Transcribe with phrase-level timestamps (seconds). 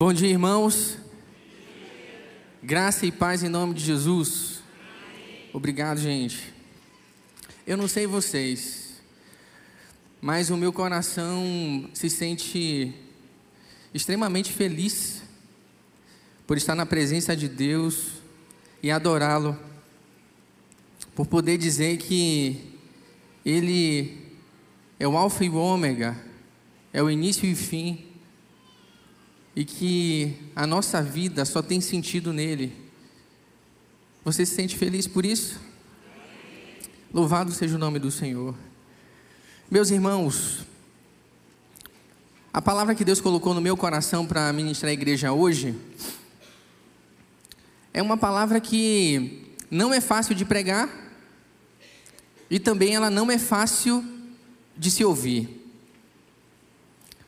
[0.00, 0.96] Bom dia, irmãos.
[2.62, 4.62] Graça e paz em nome de Jesus.
[5.52, 6.54] Obrigado, gente.
[7.66, 8.92] Eu não sei vocês,
[10.20, 12.94] mas o meu coração se sente
[13.92, 15.20] extremamente feliz
[16.46, 18.22] por estar na presença de Deus
[18.80, 19.58] e adorá-lo,
[21.12, 22.72] por poder dizer que
[23.44, 24.16] Ele
[24.96, 26.16] é o Alfa e o Ômega,
[26.92, 28.07] é o início e o fim
[29.58, 32.72] e que a nossa vida só tem sentido nele.
[34.24, 35.58] Você se sente feliz por isso?
[37.12, 38.54] Louvado seja o nome do Senhor.
[39.68, 40.64] Meus irmãos,
[42.52, 45.74] a palavra que Deus colocou no meu coração para ministrar a igreja hoje
[47.92, 50.88] é uma palavra que não é fácil de pregar
[52.48, 54.04] e também ela não é fácil
[54.76, 55.57] de se ouvir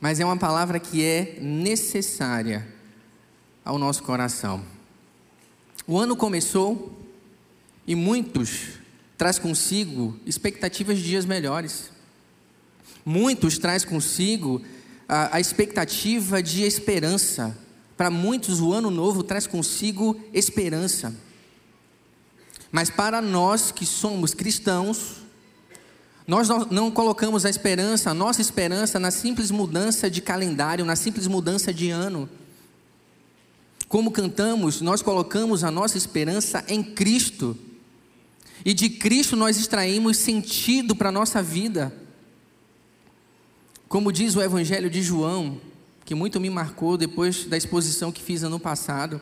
[0.00, 2.66] mas é uma palavra que é necessária
[3.64, 4.64] ao nosso coração.
[5.86, 6.98] O ano começou
[7.87, 8.79] e muitos
[9.18, 11.90] traz consigo expectativas de dias melhores.
[13.04, 14.62] Muitos traz consigo
[15.07, 17.57] a, a expectativa de esperança.
[17.96, 21.14] Para muitos o ano novo traz consigo esperança.
[22.73, 25.16] Mas para nós que somos cristãos,
[26.30, 31.26] nós não colocamos a esperança, a nossa esperança, na simples mudança de calendário, na simples
[31.26, 32.30] mudança de ano.
[33.88, 37.58] Como cantamos, nós colocamos a nossa esperança em Cristo.
[38.64, 41.92] E de Cristo nós extraímos sentido para a nossa vida.
[43.88, 45.60] Como diz o Evangelho de João,
[46.04, 49.20] que muito me marcou depois da exposição que fiz ano passado.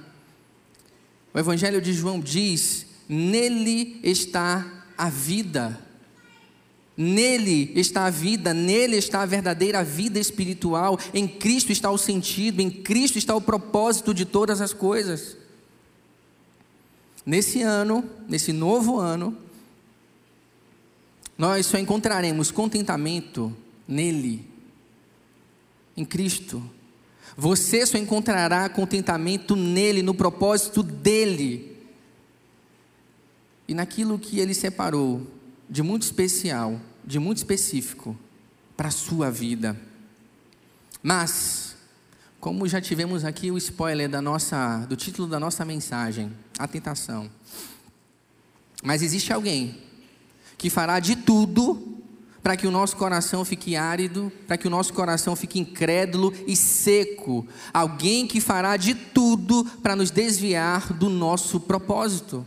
[1.33, 5.88] O Evangelho de João diz: Nele está a vida.
[7.01, 12.61] Nele está a vida, nele está a verdadeira vida espiritual, em Cristo está o sentido,
[12.61, 15.37] em Cristo está o propósito de todas as coisas.
[17.25, 19.39] Nesse ano, nesse novo ano,
[21.37, 24.45] nós só encontraremos contentamento nele,
[25.97, 26.61] em Cristo.
[27.37, 31.77] Você só encontrará contentamento nele, no propósito dele
[33.69, 35.38] e naquilo que ele separou
[35.69, 38.15] de muito especial de muito específico
[38.77, 39.81] para a sua vida.
[41.03, 41.75] Mas,
[42.39, 47.31] como já tivemos aqui o spoiler da nossa, do título da nossa mensagem, a tentação.
[48.83, 49.81] Mas existe alguém
[50.59, 51.97] que fará de tudo
[52.43, 56.55] para que o nosso coração fique árido, para que o nosso coração fique incrédulo e
[56.55, 57.47] seco.
[57.73, 62.47] Alguém que fará de tudo para nos desviar do nosso propósito.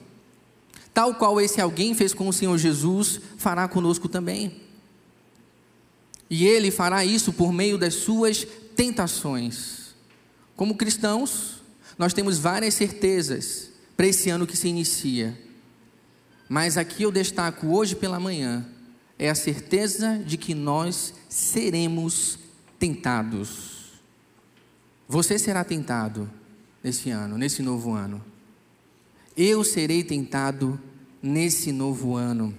[0.93, 4.61] Tal qual esse alguém fez com o Senhor Jesus, fará conosco também.
[6.29, 9.95] E Ele fará isso por meio das suas tentações.
[10.55, 11.61] Como cristãos,
[11.97, 15.37] nós temos várias certezas para esse ano que se inicia.
[16.47, 18.65] Mas aqui eu destaco hoje pela manhã
[19.21, 22.39] é a certeza de que nós seremos
[22.79, 24.01] tentados.
[25.07, 26.27] Você será tentado
[26.83, 28.30] nesse ano, nesse novo ano.
[29.35, 30.77] Eu serei tentado
[31.23, 32.53] nesse novo ano.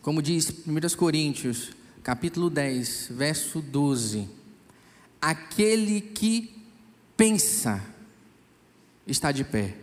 [0.00, 1.72] Como diz 1 Coríntios,
[2.02, 4.28] capítulo 10, verso 12.
[5.20, 6.62] Aquele que
[7.16, 7.82] pensa
[9.04, 9.76] está de pé.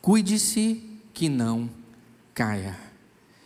[0.00, 0.80] Cuide-se
[1.12, 1.68] que não
[2.32, 2.78] caia.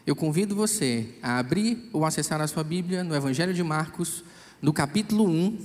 [0.06, 4.22] Eu convido você a abrir ou acessar a sua Bíblia no Evangelho de Marcos,
[4.60, 5.58] no capítulo 1.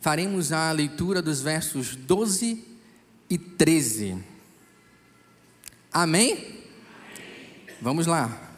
[0.00, 2.71] Faremos a leitura dos versos 12
[3.32, 4.22] e 13.
[5.90, 6.66] Amém?
[7.80, 8.52] Vamos lá.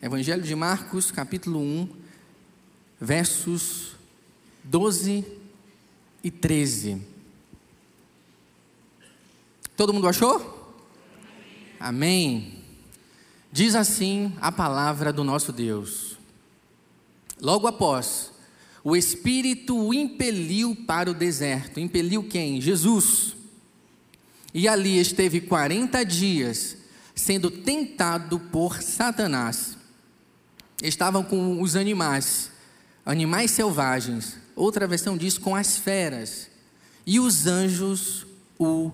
[0.00, 1.88] Evangelho de Marcos, capítulo 1,
[3.00, 3.94] versos
[4.64, 5.24] 12
[6.24, 7.00] e 13.
[9.76, 10.82] Todo mundo achou?
[11.78, 12.60] Amém.
[13.52, 16.18] Diz assim a palavra do nosso Deus.
[17.40, 18.31] Logo após
[18.84, 21.78] o Espírito o impeliu para o deserto.
[21.78, 22.60] Impeliu quem?
[22.60, 23.36] Jesus.
[24.52, 26.76] E ali esteve 40 dias,
[27.14, 29.76] sendo tentado por Satanás.
[30.82, 32.50] Estavam com os animais,
[33.06, 34.36] animais selvagens.
[34.56, 36.50] Outra versão diz com as feras.
[37.06, 38.26] E os anjos
[38.58, 38.90] o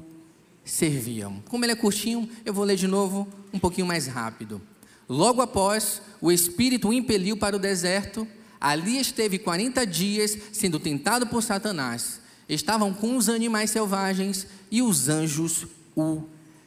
[0.64, 1.42] serviam.
[1.48, 4.60] Como ele é curtinho, eu vou ler de novo um pouquinho mais rápido.
[5.08, 8.28] Logo após, o Espírito o impeliu para o deserto
[8.60, 12.20] Ali esteve 40 dias sendo tentado por Satanás.
[12.48, 16.22] Estavam com os animais selvagens e os anjos o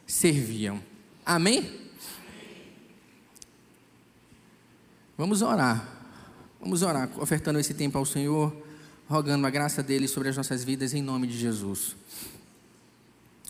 [0.06, 0.80] serviam.
[1.24, 1.80] Amém?
[5.16, 5.88] Vamos orar.
[6.60, 8.54] Vamos orar, ofertando esse tempo ao Senhor,
[9.08, 11.96] rogando a graça dele sobre as nossas vidas, em nome de Jesus.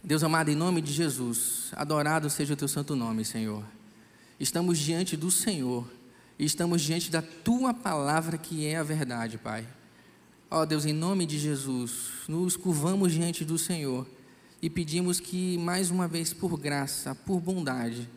[0.02, 3.62] Deus amado, em nome de Jesus, adorado seja o teu santo nome, Senhor.
[4.40, 5.86] Estamos diante do Senhor
[6.42, 9.64] e estamos diante da tua palavra que é a verdade, Pai.
[10.50, 14.04] Ó oh, Deus, em nome de Jesus, nos curvamos diante do Senhor
[14.60, 18.10] e pedimos que, mais uma vez, por graça, por bondade,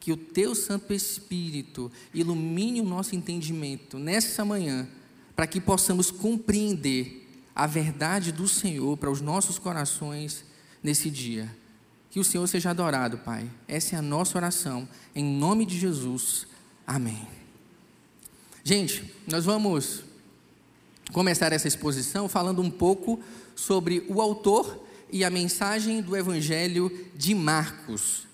[0.00, 4.88] que o teu Santo Espírito ilumine o nosso entendimento nessa manhã,
[5.36, 10.46] para que possamos compreender a verdade do Senhor para os nossos corações
[10.82, 11.54] nesse dia.
[12.10, 13.50] Que o Senhor seja adorado, Pai.
[13.68, 16.46] Essa é a nossa oração, em nome de Jesus.
[16.86, 17.44] Amém.
[18.68, 20.02] Gente, nós vamos
[21.12, 23.22] começar essa exposição falando um pouco
[23.54, 28.26] sobre o autor e a mensagem do Evangelho de Marcos.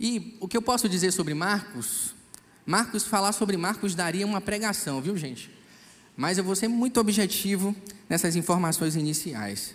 [0.00, 2.14] E o que eu posso dizer sobre Marcos?
[2.64, 5.50] Marcos, falar sobre Marcos daria uma pregação, viu, gente?
[6.16, 7.76] Mas eu vou ser muito objetivo
[8.08, 9.74] nessas informações iniciais.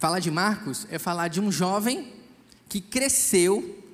[0.00, 2.12] Falar de Marcos é falar de um jovem
[2.68, 3.84] que cresceu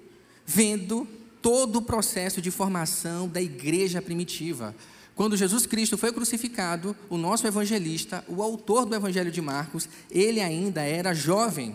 [0.47, 1.07] vendo
[1.49, 4.75] todo o processo de formação da igreja primitiva.
[5.15, 10.43] Quando Jesus Cristo foi crucificado, o nosso evangelista, o autor do Evangelho de Marcos, ele
[10.43, 11.75] ainda era jovem.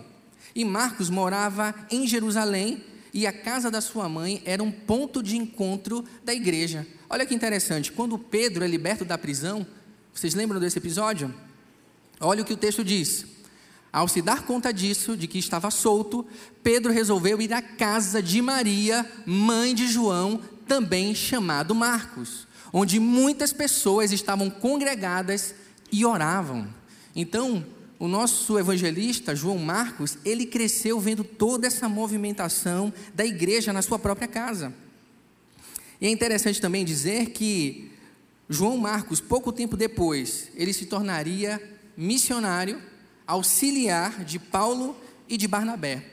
[0.54, 5.36] E Marcos morava em Jerusalém e a casa da sua mãe era um ponto de
[5.36, 6.86] encontro da igreja.
[7.10, 9.66] Olha que interessante, quando Pedro é liberto da prisão,
[10.14, 11.34] vocês lembram desse episódio?
[12.20, 13.26] Olha o que o texto diz.
[13.94, 16.26] Ao se dar conta disso, de que estava solto,
[16.64, 23.52] Pedro resolveu ir à casa de Maria, mãe de João, também chamado Marcos, onde muitas
[23.52, 25.54] pessoas estavam congregadas
[25.92, 26.66] e oravam.
[27.14, 27.64] Então,
[27.96, 34.00] o nosso evangelista, João Marcos, ele cresceu vendo toda essa movimentação da igreja na sua
[34.00, 34.74] própria casa.
[36.00, 37.92] E é interessante também dizer que
[38.48, 41.62] João Marcos, pouco tempo depois, ele se tornaria
[41.96, 42.92] missionário
[43.26, 44.96] auxiliar de Paulo
[45.28, 46.04] e de Barnabé.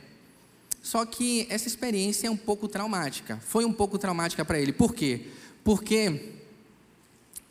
[0.81, 3.39] Só que essa experiência é um pouco traumática.
[3.45, 4.73] Foi um pouco traumática para ele.
[4.73, 5.27] Por quê?
[5.63, 6.33] Porque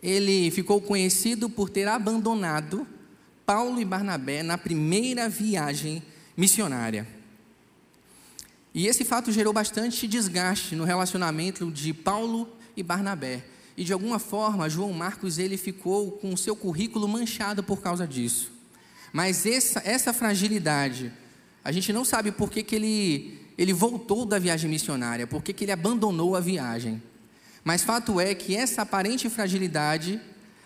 [0.02, 2.86] ele ficou conhecido por ter abandonado
[3.46, 6.02] Paulo e Barnabé na primeira viagem
[6.36, 7.06] missionária.
[8.72, 13.44] E esse fato gerou bastante desgaste no relacionamento de Paulo e Barnabé.
[13.76, 18.06] E de alguma forma, João Marcos ele ficou com o seu currículo manchado por causa
[18.06, 18.59] disso.
[19.12, 21.12] Mas essa, essa fragilidade,
[21.64, 25.52] a gente não sabe por que, que ele, ele voltou da viagem missionária, por que,
[25.52, 27.02] que ele abandonou a viagem.
[27.64, 30.20] Mas fato é que essa aparente fragilidade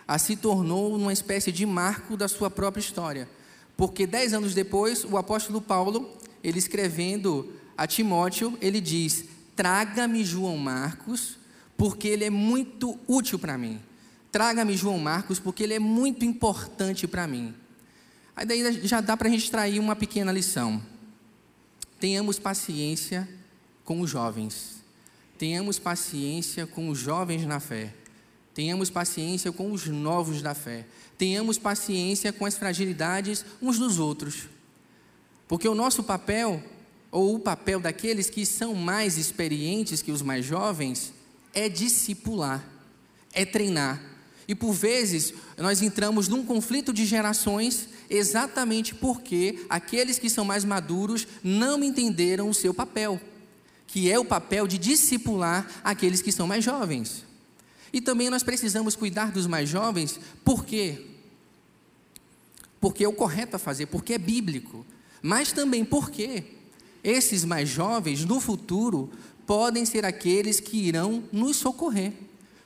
[0.06, 3.28] a se tornou uma espécie de marco da sua própria história.
[3.76, 9.24] Porque dez anos depois, o apóstolo Paulo, ele escrevendo a Timóteo, ele diz:
[9.56, 11.38] Traga-me João Marcos,
[11.76, 13.80] porque ele é muito útil para mim.
[14.30, 17.54] Traga-me João Marcos, porque ele é muito importante para mim.
[18.36, 20.82] Aí daí já dá para a gente extrair uma pequena lição.
[22.00, 23.28] Tenhamos paciência
[23.84, 24.82] com os jovens.
[25.38, 27.94] Tenhamos paciência com os jovens na fé.
[28.54, 30.86] Tenhamos paciência com os novos da fé.
[31.16, 34.48] Tenhamos paciência com as fragilidades uns dos outros.
[35.46, 36.62] Porque o nosso papel,
[37.10, 41.12] ou o papel daqueles que são mais experientes que os mais jovens,
[41.52, 42.64] é discipular,
[43.32, 44.02] é treinar.
[44.46, 50.64] E por vezes nós entramos num conflito de gerações exatamente porque aqueles que são mais
[50.64, 53.20] maduros não entenderam o seu papel,
[53.86, 57.24] que é o papel de discipular aqueles que são mais jovens.
[57.92, 61.06] E também nós precisamos cuidar dos mais jovens, por quê?
[62.80, 64.84] Porque é o correto a fazer, porque é bíblico,
[65.22, 66.44] mas também porque
[67.02, 69.10] esses mais jovens no futuro
[69.46, 72.12] podem ser aqueles que irão nos socorrer,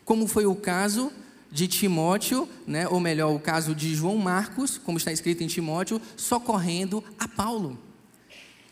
[0.05, 1.13] como foi o caso
[1.51, 6.01] de Timóteo, né, ou melhor, o caso de João Marcos, como está escrito em Timóteo,
[6.17, 7.79] socorrendo a Paulo.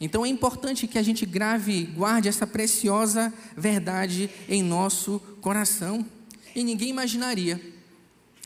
[0.01, 6.05] Então é importante que a gente grave, guarde essa preciosa verdade em nosso coração.
[6.55, 7.61] E ninguém imaginaria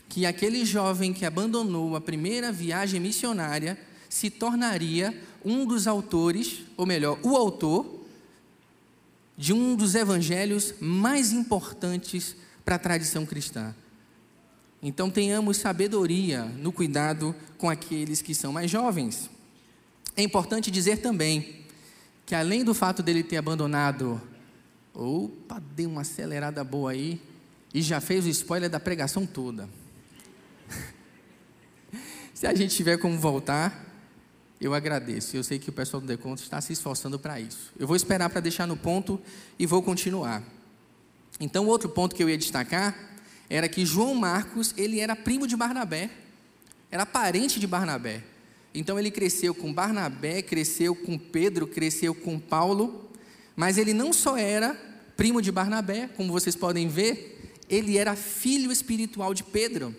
[0.08, 6.86] que aquele jovem que abandonou a primeira viagem missionária se tornaria um dos autores, ou
[6.86, 8.00] melhor, o autor
[9.36, 13.74] de um dos evangelhos mais importantes para a tradição cristã.
[14.82, 19.28] Então tenhamos sabedoria no cuidado com aqueles que são mais jovens.
[20.16, 21.66] É importante dizer também
[22.24, 24.20] que além do fato dele ter abandonado,
[24.94, 27.20] opa, deu uma acelerada boa aí
[27.74, 29.68] e já fez o spoiler da pregação toda.
[32.32, 33.86] Se a gente tiver como voltar,
[34.60, 35.36] eu agradeço.
[35.36, 37.72] Eu sei que o pessoal do Deconto está se esforçando para isso.
[37.78, 39.20] Eu vou esperar para deixar no ponto
[39.58, 40.42] e vou continuar.
[41.38, 43.09] Então, outro ponto que eu ia destacar
[43.50, 46.08] era que João Marcos, ele era primo de Barnabé,
[46.88, 48.22] era parente de Barnabé.
[48.72, 53.10] Então ele cresceu com Barnabé, cresceu com Pedro, cresceu com Paulo,
[53.56, 54.74] mas ele não só era
[55.16, 59.94] primo de Barnabé, como vocês podem ver, ele era filho espiritual de Pedro.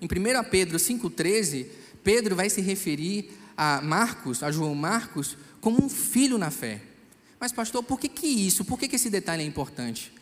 [0.00, 1.66] Em 1 Pedro 5,13,
[2.02, 6.80] Pedro vai se referir a Marcos, a João Marcos, como um filho na fé.
[7.38, 8.64] Mas, pastor, por que, que isso?
[8.64, 10.12] Por que, que esse detalhe é importante?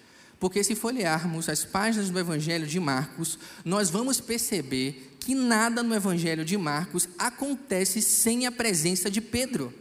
[0.44, 5.94] Porque se folhearmos as páginas do Evangelho de Marcos, nós vamos perceber que nada no
[5.94, 9.72] Evangelho de Marcos acontece sem a presença de Pedro.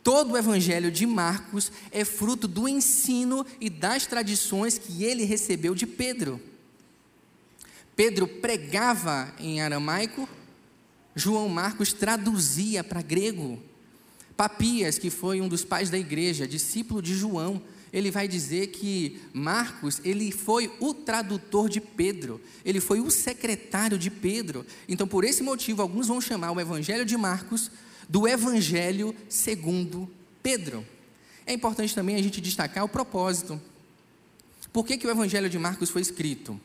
[0.00, 5.74] Todo o Evangelho de Marcos é fruto do ensino e das tradições que ele recebeu
[5.74, 6.40] de Pedro.
[7.96, 10.28] Pedro pregava em aramaico,
[11.12, 13.60] João Marcos traduzia para grego.
[14.36, 17.60] Papias, que foi um dos pais da igreja, discípulo de João,
[17.92, 23.98] ele vai dizer que Marcos, ele foi o tradutor de Pedro, ele foi o secretário
[23.98, 24.64] de Pedro.
[24.88, 27.70] Então, por esse motivo, alguns vão chamar o evangelho de Marcos
[28.08, 30.10] do Evangelho segundo
[30.42, 30.84] Pedro.
[31.46, 33.60] É importante também a gente destacar o propósito.
[34.72, 36.60] Por que, que o Evangelho de Marcos foi escrito?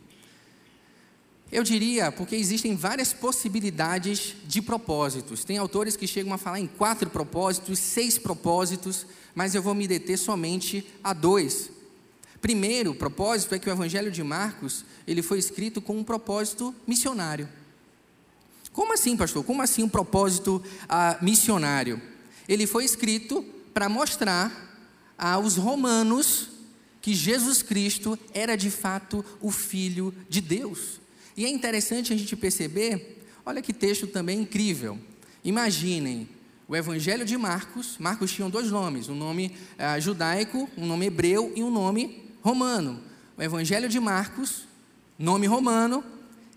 [1.52, 5.44] Eu diria porque existem várias possibilidades de propósitos.
[5.44, 9.88] Tem autores que chegam a falar em quatro propósitos, seis propósitos, mas eu vou me
[9.88, 11.70] deter somente a dois.
[12.42, 17.48] Primeiro propósito é que o Evangelho de Marcos ele foi escrito com um propósito missionário.
[18.74, 19.44] Como assim, pastor?
[19.44, 22.00] Como assim um propósito ah, missionário?
[22.48, 24.66] Ele foi escrito para mostrar
[25.18, 26.50] aos romanos
[27.02, 31.00] que Jesus Cristo era de fato o Filho de Deus.
[31.38, 34.98] E é interessante a gente perceber, olha que texto também incrível.
[35.44, 36.28] Imaginem
[36.68, 37.96] o Evangelho de Marcos.
[38.00, 43.00] Marcos tinha dois nomes: um nome ah, judaico, um nome hebreu e um nome romano.
[43.38, 44.64] O Evangelho de Marcos,
[45.18, 46.04] nome romano,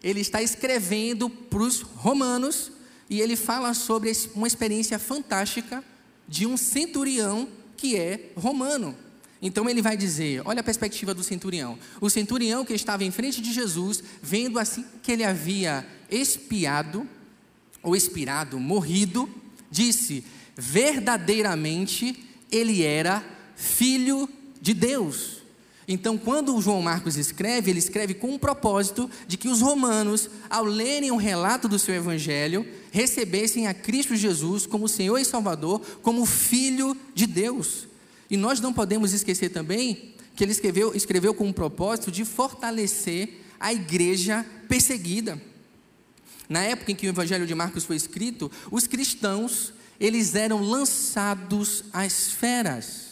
[0.03, 2.73] ele está escrevendo para os romanos
[3.09, 5.85] e ele fala sobre uma experiência fantástica
[6.27, 7.47] de um centurião
[7.77, 8.97] que é romano.
[9.43, 11.79] Então ele vai dizer: olha a perspectiva do centurião.
[12.01, 17.07] O centurião que estava em frente de Jesus, vendo assim que ele havia espiado,
[17.83, 19.29] ou expirado, morrido,
[19.71, 20.25] disse:
[20.57, 23.25] verdadeiramente ele era
[23.57, 24.29] filho
[24.61, 25.41] de Deus.
[25.89, 30.31] Então, quando o João Marcos escreve, ele escreve com o propósito de que os romanos,
[30.49, 35.81] ao lerem um relato do seu evangelho, recebessem a Cristo Jesus como Senhor e Salvador,
[36.01, 37.90] como Filho de Deus.
[38.31, 43.41] E nós não podemos esquecer também que ele escreveu, escreveu com o propósito de fortalecer
[43.59, 45.41] a igreja perseguida.
[46.49, 51.85] Na época em que o evangelho de Marcos foi escrito, os cristãos, eles eram lançados
[51.93, 53.11] às feras.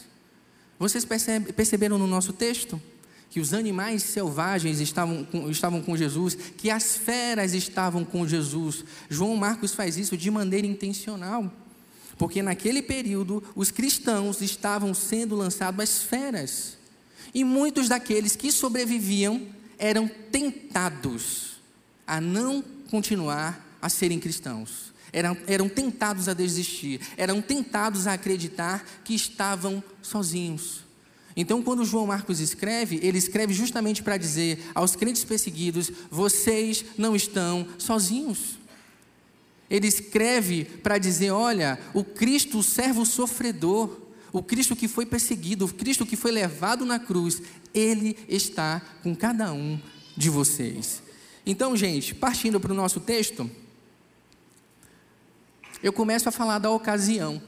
[0.79, 2.81] Vocês percebe, perceberam no nosso texto?
[3.29, 8.83] Que os animais selvagens estavam com, estavam com Jesus, que as feras estavam com Jesus.
[9.09, 11.53] João Marcos faz isso de maneira intencional,
[12.19, 16.77] porque naquele período os cristãos estavam sendo lançados às feras,
[17.33, 19.41] e muitos daqueles que sobreviviam
[19.79, 21.59] eram tentados
[22.05, 28.85] a não continuar a serem cristãos eram, eram tentados a desistir, eram tentados a acreditar
[29.03, 30.81] que estavam sozinhos.
[31.35, 37.15] Então, quando João Marcos escreve, ele escreve justamente para dizer aos crentes perseguidos: vocês não
[37.15, 38.58] estão sozinhos.
[39.69, 43.97] Ele escreve para dizer: olha, o Cristo, o servo sofredor,
[44.31, 47.41] o Cristo que foi perseguido, o Cristo que foi levado na cruz,
[47.73, 49.79] ele está com cada um
[50.15, 51.01] de vocês.
[51.45, 53.49] Então, gente, partindo para o nosso texto
[55.81, 57.41] eu começo a falar da ocasião.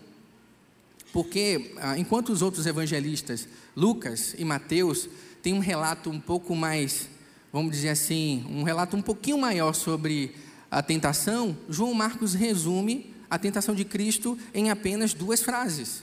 [1.12, 5.10] Porque, ah, enquanto os outros evangelistas, Lucas e Mateus,
[5.42, 7.10] têm um relato um pouco mais,
[7.51, 10.34] vamos dizer assim, um relato um pouquinho maior sobre
[10.72, 16.01] a tentação, João Marcos resume a tentação de Cristo em apenas duas frases.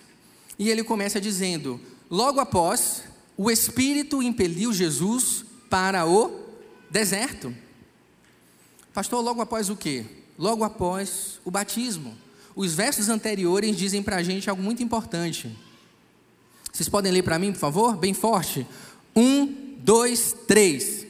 [0.59, 3.03] E ele começa dizendo: Logo após,
[3.37, 6.47] o Espírito impeliu Jesus para o
[6.91, 7.53] deserto.
[8.93, 10.05] Pastor, logo após o quê?
[10.39, 12.17] logo após o batismo.
[12.55, 15.55] Os versos anteriores dizem para a gente algo muito importante.
[16.73, 17.97] Vocês podem ler para mim, por favor?
[17.97, 18.67] Bem forte.
[19.15, 21.07] Um, dois, três.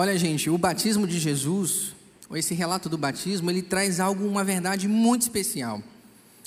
[0.00, 1.92] Olha, gente, o batismo de Jesus,
[2.30, 5.82] ou esse relato do batismo, ele traz algo, uma verdade muito especial.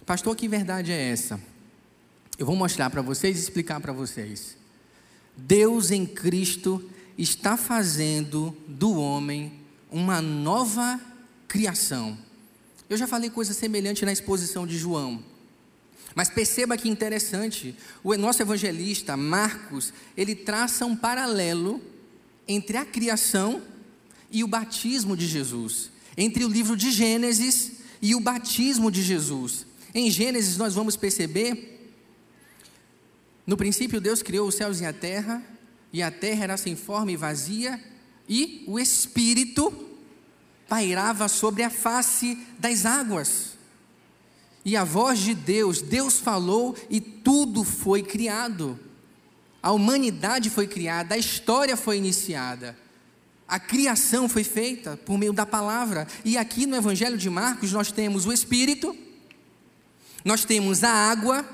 [0.06, 1.38] Pastor, que verdade é essa?
[2.40, 4.56] Eu vou mostrar para vocês e explicar para vocês.
[5.36, 9.52] Deus em Cristo está fazendo do homem
[9.92, 10.98] uma nova
[11.46, 12.18] criação.
[12.90, 15.22] Eu já falei coisa semelhante na exposição de João.
[16.16, 21.82] Mas perceba que interessante, o nosso evangelista Marcos, ele traça um paralelo
[22.52, 23.62] entre a criação
[24.30, 29.66] e o batismo de Jesus, entre o livro de Gênesis e o batismo de Jesus.
[29.94, 31.72] Em Gênesis nós vamos perceber
[33.46, 35.44] no princípio, Deus criou os céus e a terra,
[35.92, 37.82] e a terra era sem forma e vazia,
[38.30, 39.74] e o Espírito
[40.70, 43.58] pairava sobre a face das águas.
[44.64, 48.80] E a voz de Deus, Deus falou e tudo foi criado.
[49.62, 52.78] A humanidade foi criada, a história foi iniciada.
[53.48, 56.08] A criação foi feita por meio da palavra.
[56.24, 58.96] E aqui no Evangelho de Marcos nós temos o Espírito,
[60.24, 61.46] nós temos a água,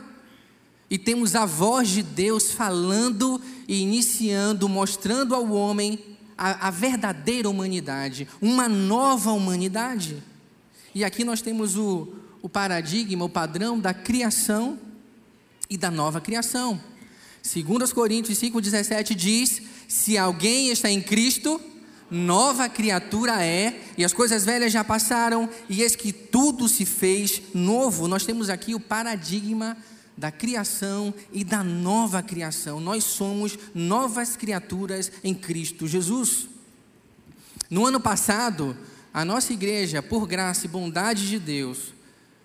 [0.89, 5.99] e temos a voz de Deus falando e iniciando, mostrando ao homem
[6.37, 10.23] a, a, verdadeira humanidade, uma nova humanidade.
[10.95, 12.07] E aqui nós temos o,
[12.41, 14.79] o paradigma, o padrão da criação
[15.69, 16.79] e da nova criação.
[17.47, 21.61] Segundo os Coríntios 5,17 diz: se alguém está em Cristo,
[22.11, 27.41] nova criatura é, e as coisas velhas já passaram, e eis que tudo se fez
[27.53, 28.05] novo.
[28.05, 29.77] Nós temos aqui o paradigma
[30.17, 32.81] da criação e da nova criação.
[32.81, 36.49] Nós somos novas criaturas em Cristo Jesus.
[37.69, 38.75] No ano passado,
[39.13, 41.93] a nossa igreja, por graça e bondade de Deus,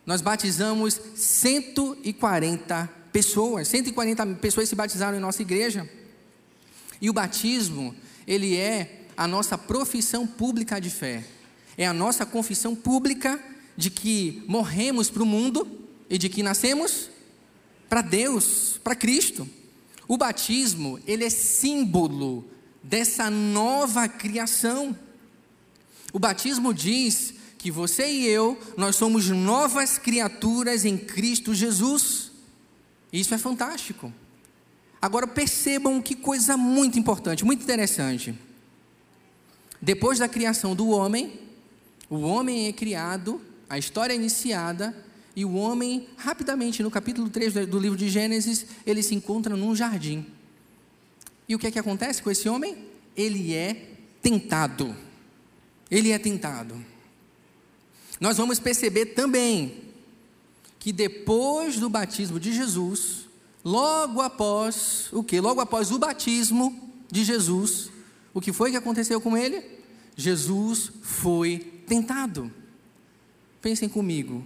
[0.07, 3.69] nós batizamos 140 pessoas.
[3.69, 5.89] 140 pessoas se batizaram em nossa igreja.
[7.01, 7.95] E o batismo,
[8.27, 11.25] ele é a nossa profissão pública de fé.
[11.77, 13.43] É a nossa confissão pública
[13.77, 15.67] de que morremos para o mundo
[16.09, 17.11] e de que nascemos
[17.89, 19.49] para Deus, para Cristo.
[20.09, 22.45] O batismo, ele é símbolo
[22.83, 24.97] dessa nova criação.
[26.13, 32.32] O batismo diz que você e eu, nós somos novas criaturas em Cristo Jesus.
[33.13, 34.13] Isso é fantástico.
[35.01, 38.35] Agora percebam que coisa muito importante, muito interessante.
[39.81, 41.41] Depois da criação do homem,
[42.09, 44.95] o homem é criado, a história é iniciada,
[45.35, 49.75] e o homem, rapidamente, no capítulo 3 do livro de Gênesis, ele se encontra num
[49.75, 50.27] jardim.
[51.49, 52.87] E o que é que acontece com esse homem?
[53.17, 53.91] Ele é
[54.23, 54.95] tentado.
[55.91, 56.83] Ele é tentado.
[58.21, 59.92] Nós vamos perceber também
[60.83, 63.29] que depois do batismo de Jesus,
[63.65, 65.41] logo após o que?
[65.41, 67.89] Logo após o batismo de Jesus,
[68.35, 69.63] o que foi que aconteceu com ele?
[70.17, 72.53] Jesus foi tentado.
[73.61, 74.45] Pensem comigo.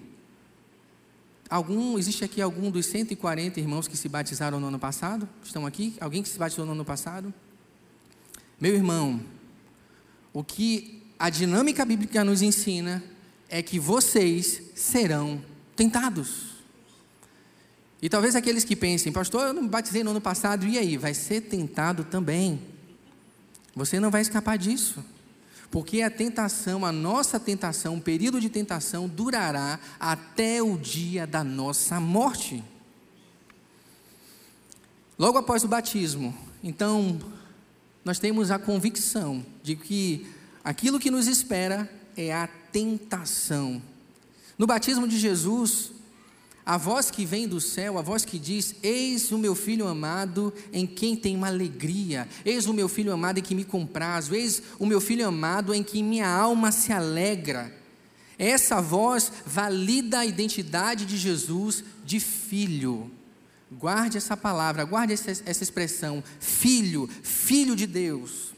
[1.48, 5.26] Algum, existe aqui algum dos 140 irmãos que se batizaram no ano passado?
[5.42, 5.94] Estão aqui?
[5.98, 7.32] Alguém que se batizou no ano passado?
[8.60, 9.22] Meu irmão,
[10.34, 13.02] o que a dinâmica bíblica nos ensina
[13.48, 15.42] é que vocês serão
[15.76, 16.56] tentados.
[18.00, 20.96] E talvez aqueles que pensem, pastor, eu não me batizei no ano passado, e aí?
[20.96, 22.60] Vai ser tentado também.
[23.74, 25.04] Você não vai escapar disso.
[25.70, 31.42] Porque a tentação, a nossa tentação, o período de tentação durará até o dia da
[31.42, 32.62] nossa morte.
[35.18, 37.18] Logo após o batismo, então,
[38.04, 40.26] nós temos a convicção de que
[40.62, 43.82] aquilo que nos espera é a tentação.
[44.58, 45.92] No batismo de Jesus,
[46.64, 50.52] a voz que vem do céu, a voz que diz: Eis o meu filho amado
[50.72, 54.62] em quem tem uma alegria, eis o meu filho amado em que me comprazo, eis
[54.78, 57.72] o meu filho amado em que minha alma se alegra.
[58.38, 63.10] Essa voz valida a identidade de Jesus de filho.
[63.70, 68.54] Guarde essa palavra, guarde essa, essa expressão, filho, filho de Deus.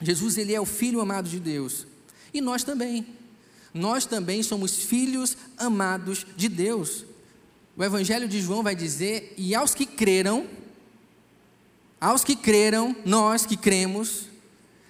[0.00, 1.86] Jesus, ele é o filho amado de Deus.
[2.32, 3.06] E nós também.
[3.76, 7.04] Nós também somos filhos amados de Deus
[7.76, 10.48] o Evangelho de João vai dizer: e aos que creram,
[12.00, 14.28] aos que creram, nós que cremos,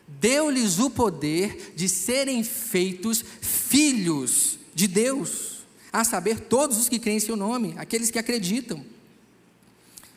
[0.06, 7.16] deu-lhes o poder de serem feitos filhos de Deus, a saber, todos os que creem
[7.16, 8.84] em seu nome, aqueles que acreditam.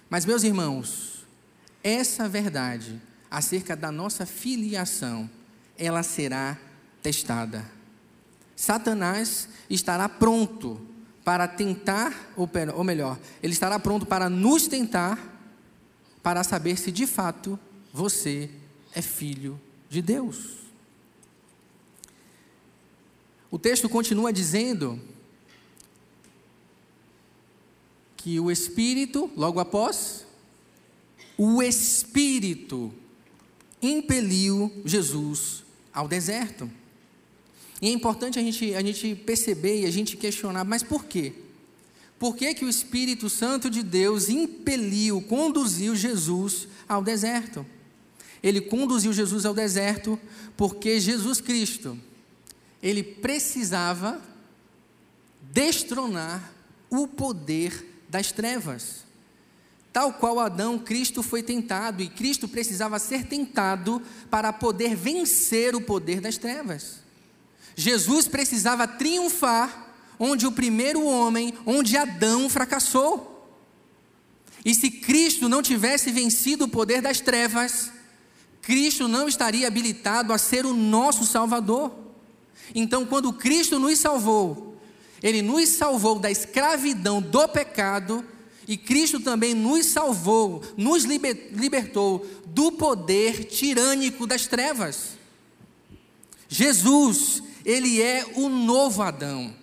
[0.09, 1.25] Mas, meus irmãos,
[1.83, 3.01] essa verdade
[3.31, 5.29] acerca da nossa filiação,
[5.77, 6.57] ela será
[7.01, 7.78] testada.
[8.59, 10.81] Satanás estará pronto
[11.23, 15.17] para tentar, ou melhor, ele estará pronto para nos tentar,
[16.21, 17.57] para saber se de fato
[17.93, 18.51] você
[18.93, 19.57] é filho
[19.89, 20.57] de Deus.
[23.49, 24.99] O texto continua dizendo
[28.17, 30.25] que o Espírito, logo após,
[31.37, 32.93] o Espírito
[33.81, 36.69] impeliu Jesus ao deserto.
[37.81, 41.33] E é importante a gente, a gente perceber e a gente questionar, mas por quê?
[42.17, 47.65] Por que, que o Espírito Santo de Deus impeliu, conduziu Jesus ao deserto?
[48.43, 50.19] Ele conduziu Jesus ao deserto
[50.57, 51.97] porque Jesus Cristo,
[52.83, 54.21] ele precisava
[55.51, 56.53] destronar
[56.89, 59.05] o poder das trevas.
[59.91, 65.81] Tal qual Adão, Cristo foi tentado e Cristo precisava ser tentado para poder vencer o
[65.81, 66.99] poder das trevas.
[67.79, 69.87] Jesus precisava triunfar
[70.19, 73.49] onde o primeiro homem, onde Adão fracassou.
[74.65, 77.89] E se Cristo não tivesse vencido o poder das trevas,
[78.61, 81.95] Cristo não estaria habilitado a ser o nosso Salvador.
[82.75, 84.77] Então, quando Cristo nos salvou,
[85.23, 88.25] Ele nos salvou da escravidão do pecado,
[88.67, 95.17] e Cristo também nos salvou, nos libertou do poder tirânico das trevas.
[96.49, 99.53] Jesus, Ele é o novo Adão.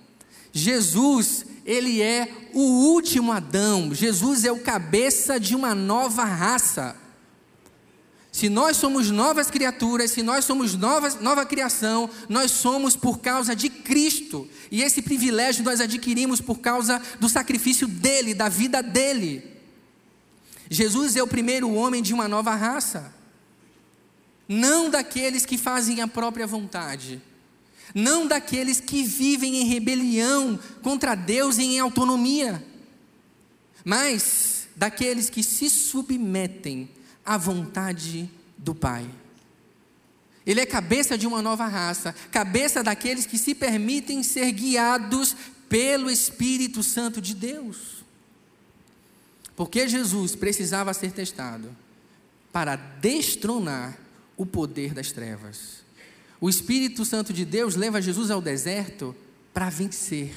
[0.52, 3.92] Jesus, ele é o último Adão.
[3.92, 6.94] Jesus é o cabeça de uma nova raça.
[8.30, 13.56] Se nós somos novas criaturas, se nós somos novas, nova criação, nós somos por causa
[13.56, 14.48] de Cristo.
[14.70, 19.42] E esse privilégio nós adquirimos por causa do sacrifício dele, da vida dele.
[20.70, 23.12] Jesus é o primeiro homem de uma nova raça.
[24.48, 27.20] Não daqueles que fazem a própria vontade,
[27.94, 32.64] não daqueles que vivem em rebelião contra Deus e em autonomia,
[33.84, 36.88] mas daqueles que se submetem
[37.24, 39.08] à vontade do Pai.
[40.46, 45.34] Ele é cabeça de uma nova raça, cabeça daqueles que se permitem ser guiados
[45.68, 48.04] pelo Espírito Santo de Deus.
[49.56, 51.74] Porque Jesus precisava ser testado
[52.52, 53.98] para destronar
[54.36, 55.85] o poder das trevas.
[56.40, 59.14] O Espírito Santo de Deus leva Jesus ao deserto
[59.54, 60.34] para vencer.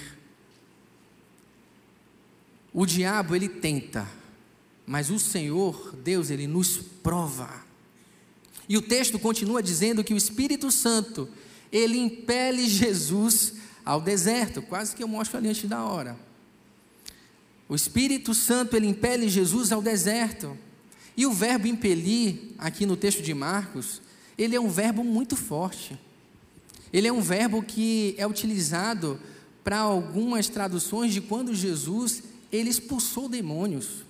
[2.74, 4.08] O diabo ele tenta,
[4.86, 7.66] mas o Senhor, Deus, ele nos prova.
[8.68, 11.28] E o texto continua dizendo que o Espírito Santo,
[11.72, 16.18] ele impele Jesus ao deserto, quase que eu mostro ali antes da hora.
[17.68, 20.58] O Espírito Santo, ele impele Jesus ao deserto.
[21.18, 24.02] E o verbo impelir, aqui no texto de Marcos,
[24.40, 26.00] ele é um verbo muito forte.
[26.94, 29.20] Ele é um verbo que é utilizado
[29.66, 34.06] para algumas traduções de quando Jesus ele expulsou demônios.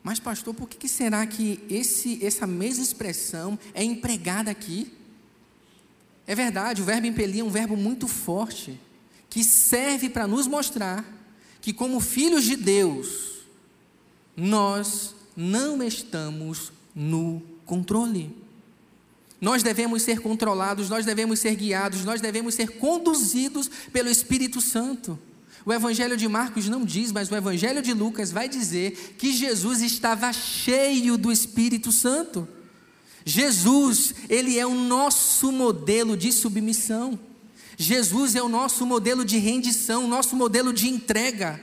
[0.00, 4.92] Mas pastor, por que será que esse, essa mesma expressão é empregada aqui?
[6.24, 8.80] É verdade, o verbo impelir é um verbo muito forte,
[9.28, 11.04] que serve para nos mostrar
[11.60, 13.42] que, como filhos de Deus,
[14.36, 18.41] nós não estamos no controle.
[19.42, 25.18] Nós devemos ser controlados, nós devemos ser guiados, nós devemos ser conduzidos pelo Espírito Santo.
[25.66, 29.82] O Evangelho de Marcos não diz, mas o Evangelho de Lucas vai dizer que Jesus
[29.82, 32.46] estava cheio do Espírito Santo.
[33.24, 37.18] Jesus, ele é o nosso modelo de submissão.
[37.76, 41.60] Jesus é o nosso modelo de rendição, nosso modelo de entrega.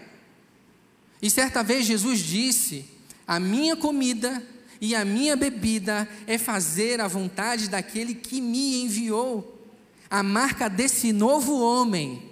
[1.22, 2.84] E certa vez Jesus disse:
[3.26, 4.44] A minha comida
[4.82, 9.58] e a minha bebida é fazer a vontade daquele que me enviou.
[10.10, 12.30] A marca desse novo homem.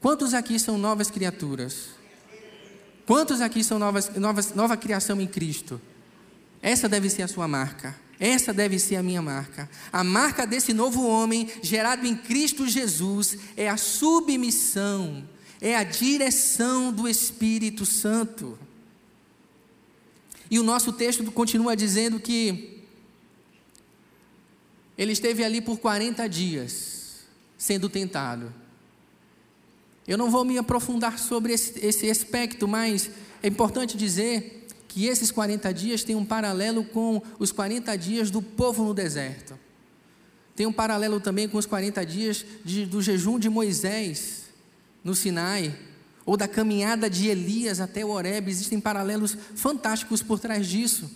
[0.00, 1.90] Quantos aqui são novas criaturas?
[3.06, 5.80] Quantos aqui são novas, novas, nova criação em Cristo?
[6.60, 7.94] Essa deve ser a sua marca.
[8.18, 9.68] Essa deve ser a minha marca.
[9.92, 15.28] A marca desse novo homem, gerado em Cristo Jesus, é a submissão,
[15.60, 18.56] é a direção do Espírito Santo.
[20.52, 22.82] E o nosso texto continua dizendo que
[24.98, 27.20] ele esteve ali por 40 dias,
[27.56, 28.52] sendo tentado.
[30.06, 33.10] Eu não vou me aprofundar sobre esse, esse aspecto, mas
[33.42, 38.42] é importante dizer que esses 40 dias têm um paralelo com os 40 dias do
[38.42, 39.58] povo no deserto.
[40.54, 44.42] Tem um paralelo também com os 40 dias de, do jejum de Moisés
[45.02, 45.74] no Sinai,
[46.24, 51.10] ou da caminhada de Elias até o Horeb, existem paralelos fantásticos por trás disso.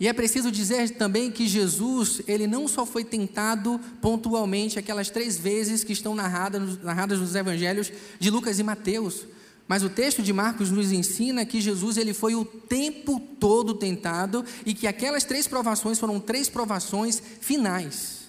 [0.00, 5.36] E é preciso dizer também que Jesus, ele não só foi tentado pontualmente aquelas três
[5.36, 9.26] vezes que estão narradas, narradas nos evangelhos de Lucas e Mateus,
[9.66, 14.44] mas o texto de Marcos nos ensina que Jesus ele foi o tempo todo tentado
[14.64, 18.28] e que aquelas três provações foram três provações finais.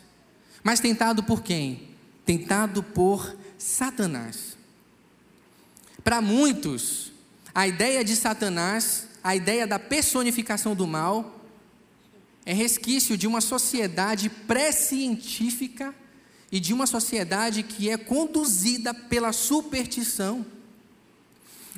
[0.63, 1.89] Mas tentado por quem?
[2.25, 4.58] Tentado por Satanás.
[6.03, 7.11] Para muitos,
[7.53, 11.43] A ideia de Satanás, a ideia da personificação do mal,
[12.45, 15.93] é resquício de uma sociedade pré-científica
[16.51, 20.45] e de uma sociedade que é conduzida pela superstição.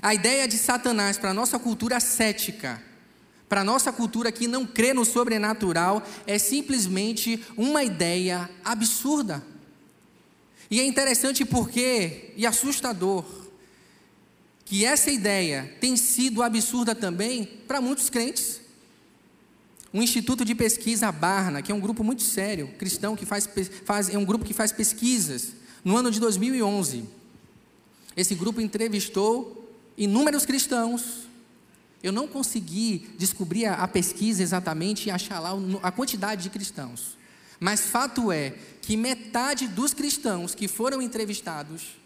[0.01, 2.81] A ideia de Satanás para a nossa cultura cética,
[3.49, 9.43] para a nossa cultura que não crê no sobrenatural, é simplesmente uma ideia absurda.
[10.69, 13.25] E é interessante porque, e assustador,
[14.71, 18.61] que essa ideia tem sido absurda também para muitos crentes.
[19.93, 23.49] Um instituto de pesquisa Barna, que é um grupo muito sério, cristão, que faz,
[23.83, 25.49] faz, é um grupo que faz pesquisas,
[25.83, 27.03] no ano de 2011.
[28.15, 31.27] Esse grupo entrevistou inúmeros cristãos.
[32.01, 35.51] Eu não consegui descobrir a, a pesquisa exatamente e achar lá
[35.83, 37.17] a quantidade de cristãos.
[37.59, 41.99] Mas fato é que metade dos cristãos que foram entrevistados,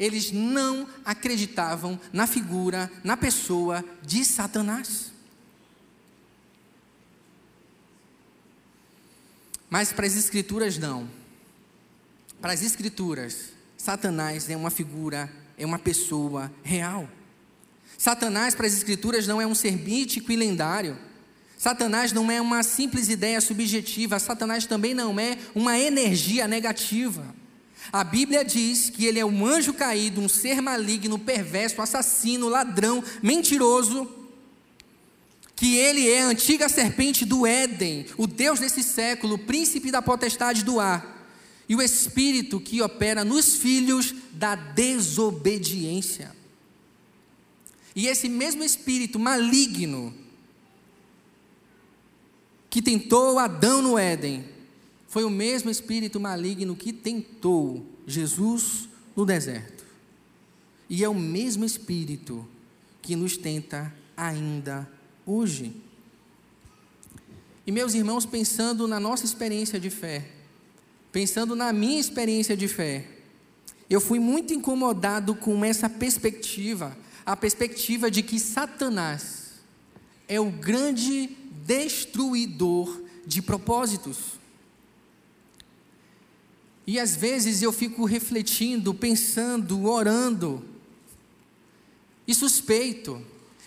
[0.00, 5.12] eles não acreditavam na figura, na pessoa de Satanás.
[9.68, 11.06] Mas para as Escrituras, não.
[12.40, 17.06] Para as Escrituras, Satanás é uma figura, é uma pessoa real.
[17.98, 20.98] Satanás, para as Escrituras, não é um ser mítico e lendário.
[21.58, 24.18] Satanás não é uma simples ideia subjetiva.
[24.18, 27.38] Satanás também não é uma energia negativa.
[27.92, 33.02] A Bíblia diz que ele é um anjo caído, um ser maligno, perverso, assassino, ladrão,
[33.22, 34.16] mentiroso
[35.60, 40.00] que ele é a antiga serpente do Éden, o Deus desse século, o príncipe da
[40.00, 41.28] potestade do ar,
[41.68, 46.34] e o espírito que opera nos filhos da desobediência.
[47.94, 50.14] E esse mesmo espírito maligno
[52.70, 54.46] que tentou Adão no Éden,
[55.10, 59.84] foi o mesmo espírito maligno que tentou Jesus no deserto.
[60.88, 62.46] E é o mesmo espírito
[63.02, 64.88] que nos tenta ainda
[65.26, 65.74] hoje.
[67.66, 70.30] E meus irmãos, pensando na nossa experiência de fé,
[71.10, 73.04] pensando na minha experiência de fé,
[73.90, 76.96] eu fui muito incomodado com essa perspectiva,
[77.26, 79.54] a perspectiva de que Satanás
[80.28, 84.39] é o grande destruidor de propósitos.
[86.90, 90.60] E às vezes eu fico refletindo, pensando, orando,
[92.26, 93.24] e suspeito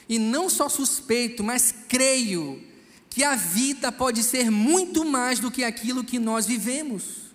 [0.09, 2.61] e não só suspeito, mas creio
[3.09, 7.31] que a vida pode ser muito mais do que aquilo que nós vivemos.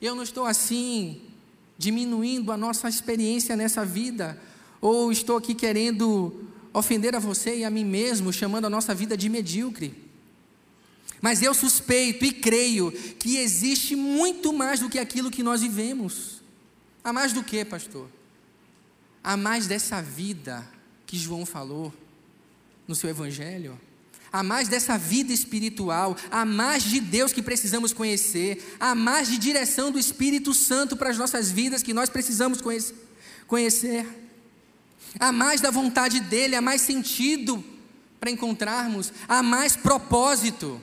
[0.00, 1.20] Eu não estou assim
[1.76, 4.40] diminuindo a nossa experiência nessa vida,
[4.80, 9.18] ou estou aqui querendo ofender a você e a mim mesmo, chamando a nossa vida
[9.18, 10.01] de medíocre.
[11.22, 16.42] Mas eu suspeito e creio que existe muito mais do que aquilo que nós vivemos.
[17.02, 18.08] Há mais do que, pastor?
[19.22, 20.68] Há mais dessa vida
[21.06, 21.94] que João falou
[22.88, 23.80] no seu evangelho.
[24.32, 29.38] Há mais dessa vida espiritual, há mais de Deus que precisamos conhecer, há mais de
[29.38, 32.58] direção do Espírito Santo para as nossas vidas que nós precisamos
[33.46, 34.06] conhecer.
[35.20, 37.62] Há mais da vontade dEle, há mais sentido
[38.18, 40.80] para encontrarmos, há mais propósito,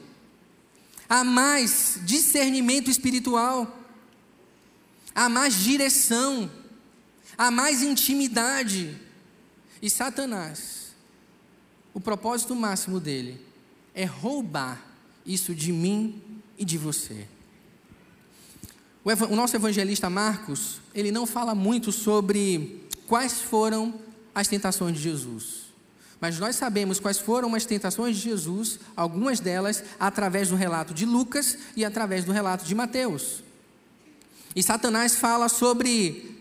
[1.09, 3.83] há mais discernimento espiritual,
[5.13, 6.49] há mais direção,
[7.35, 8.95] há mais intimidade
[9.81, 10.93] e Satanás,
[11.93, 13.41] o propósito máximo dele
[13.95, 14.85] é roubar
[15.25, 16.21] isso de mim
[16.57, 17.27] e de você.
[19.03, 23.99] O, nosso evangelista Marcos, ele não fala muito sobre quais foram
[24.35, 25.58] as tentações de Jesus.
[26.19, 31.05] Mas nós sabemos quais foram as tentações de Jesus, algumas delas através do relato de
[31.05, 33.43] Lucas e através do relato de Mateus.
[34.55, 36.37] E Satanás fala sobre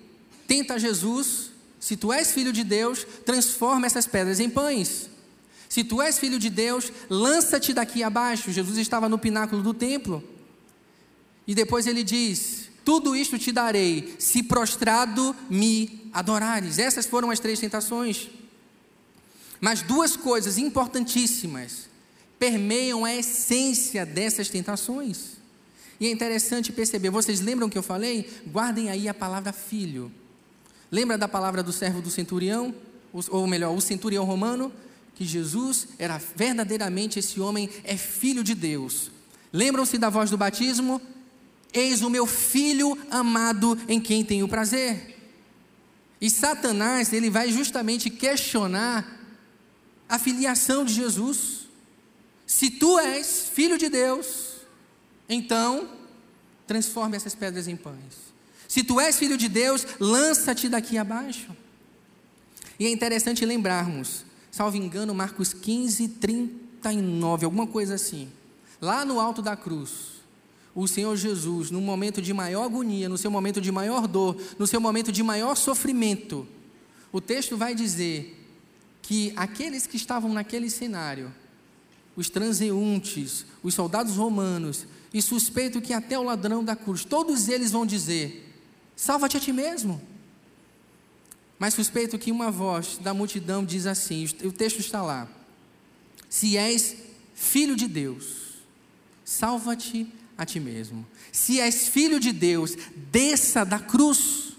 [0.47, 1.49] tenta Jesus
[1.81, 5.09] se tu és filho de Deus, transforma essas pedras em pães.
[5.69, 8.51] Se tu és filho de Deus, lança-te daqui abaixo.
[8.51, 10.25] Jesus estava no pináculo do templo.
[11.47, 16.79] E depois ele diz: Tudo isto te darei, se prostrado me adorares.
[16.79, 18.29] Essas foram as três tentações.
[19.61, 21.88] Mas duas coisas importantíssimas
[22.38, 25.38] permeiam a essência dessas tentações.
[26.01, 28.31] E é interessante perceber, vocês lembram que eu falei?
[28.47, 30.12] Guardem aí a palavra filho.
[30.90, 32.73] Lembra da palavra do servo do centurião?
[33.12, 34.73] Ou melhor, o centurião romano?
[35.14, 39.11] Que Jesus era verdadeiramente esse homem, é filho de Deus.
[39.53, 41.01] Lembram-se da voz do batismo?
[41.73, 45.16] Eis o meu filho amado em quem tenho prazer.
[46.21, 49.18] E Satanás, ele vai justamente questionar
[50.09, 51.68] a filiação de Jesus.
[52.47, 54.55] Se tu és filho de Deus,
[55.29, 55.88] então
[56.66, 58.29] transforme essas pedras em pães.
[58.66, 61.55] Se tu és filho de Deus, lança-te daqui abaixo.
[62.79, 68.29] E é interessante lembrarmos, salvo engano, Marcos 15, 39, alguma coisa assim.
[68.81, 70.18] Lá no alto da cruz,
[70.75, 74.66] o Senhor Jesus, no momento de maior agonia, no seu momento de maior dor, no
[74.66, 76.47] seu momento de maior sofrimento,
[77.11, 78.38] o texto vai dizer
[79.03, 81.33] que aqueles que estavam naquele cenário,
[82.17, 87.71] os transeuntes, os soldados romanos, e suspeito que até o ladrão da cruz, todos eles
[87.71, 88.55] vão dizer:
[88.95, 90.01] salva-te a ti mesmo.
[91.59, 95.29] Mas suspeito que uma voz da multidão diz assim: o texto está lá.
[96.29, 96.97] Se és
[97.35, 98.59] filho de Deus,
[99.25, 101.07] salva-te a ti mesmo.
[101.33, 102.77] Se és filho de Deus,
[103.11, 104.53] desça da cruz.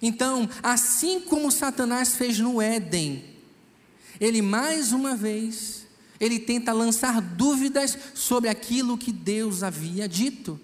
[0.00, 3.24] Então, assim como Satanás fez no Éden,
[4.20, 5.86] ele mais uma vez,
[6.20, 10.58] ele tenta lançar dúvidas sobre aquilo que Deus havia dito.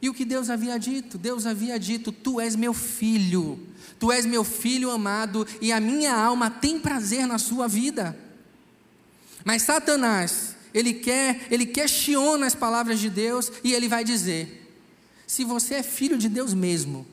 [0.00, 1.16] E o que Deus havia dito?
[1.16, 3.60] Deus havia dito: Tu és meu filho,
[4.00, 8.18] tu és meu filho amado, e a minha alma tem prazer na sua vida.
[9.44, 14.74] Mas Satanás, ele quer, ele questiona as palavras de Deus e ele vai dizer:
[15.26, 17.06] Se você é filho de Deus mesmo,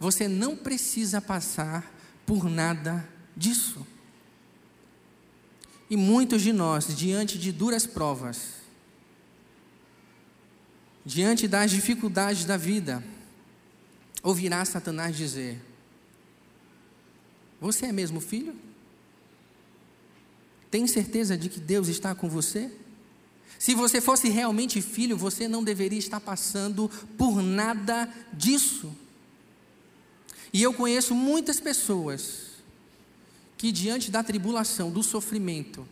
[0.00, 1.92] você não precisa passar
[2.26, 3.86] por nada disso.
[5.92, 8.54] E muitos de nós, diante de duras provas,
[11.04, 13.04] diante das dificuldades da vida,
[14.22, 15.60] ouvirá Satanás dizer:
[17.60, 18.56] Você é mesmo filho?
[20.70, 22.72] Tem certeza de que Deus está com você?
[23.58, 28.96] Se você fosse realmente filho, você não deveria estar passando por nada disso.
[30.54, 32.51] E eu conheço muitas pessoas
[33.62, 35.86] que, diante da tribulação, do sofrimento,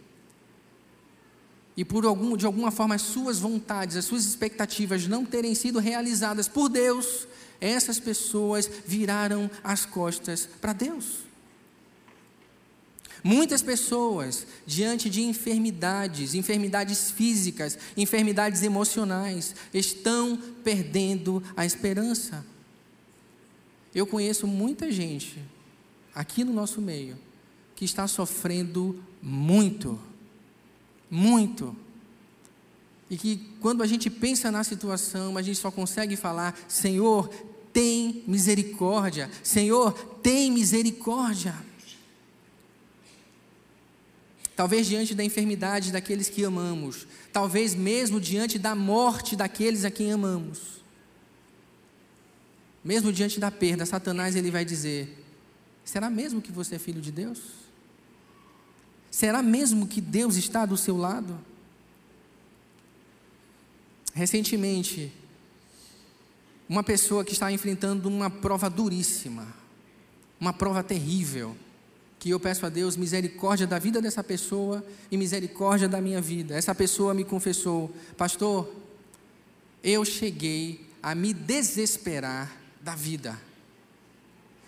[1.77, 5.79] e por algum, de alguma forma as suas vontades, as suas expectativas não terem sido
[5.79, 7.29] realizadas por Deus,
[7.61, 11.19] essas pessoas viraram as costas para Deus.
[13.23, 22.45] Muitas pessoas, diante de enfermidades, enfermidades físicas, enfermidades emocionais, estão perdendo a esperança.
[23.95, 25.39] Eu conheço muita gente
[26.13, 27.30] aqui no nosso meio
[27.81, 29.99] que está sofrendo muito
[31.11, 31.75] muito.
[33.11, 37.29] E que quando a gente pensa na situação, a gente só consegue falar: Senhor,
[37.73, 39.29] tem misericórdia.
[39.43, 41.55] Senhor, tem misericórdia.
[44.55, 50.13] Talvez diante da enfermidade daqueles que amamos, talvez mesmo diante da morte daqueles a quem
[50.13, 50.81] amamos.
[52.85, 55.25] Mesmo diante da perda, Satanás ele vai dizer:
[55.85, 57.60] Será mesmo que você é filho de Deus?
[59.11, 61.39] Será mesmo que Deus está do seu lado?
[64.15, 65.13] Recentemente,
[66.69, 69.47] uma pessoa que está enfrentando uma prova duríssima,
[70.39, 71.57] uma prova terrível,
[72.19, 76.55] que eu peço a Deus misericórdia da vida dessa pessoa e misericórdia da minha vida.
[76.55, 78.71] Essa pessoa me confessou, pastor,
[79.83, 83.41] eu cheguei a me desesperar da vida.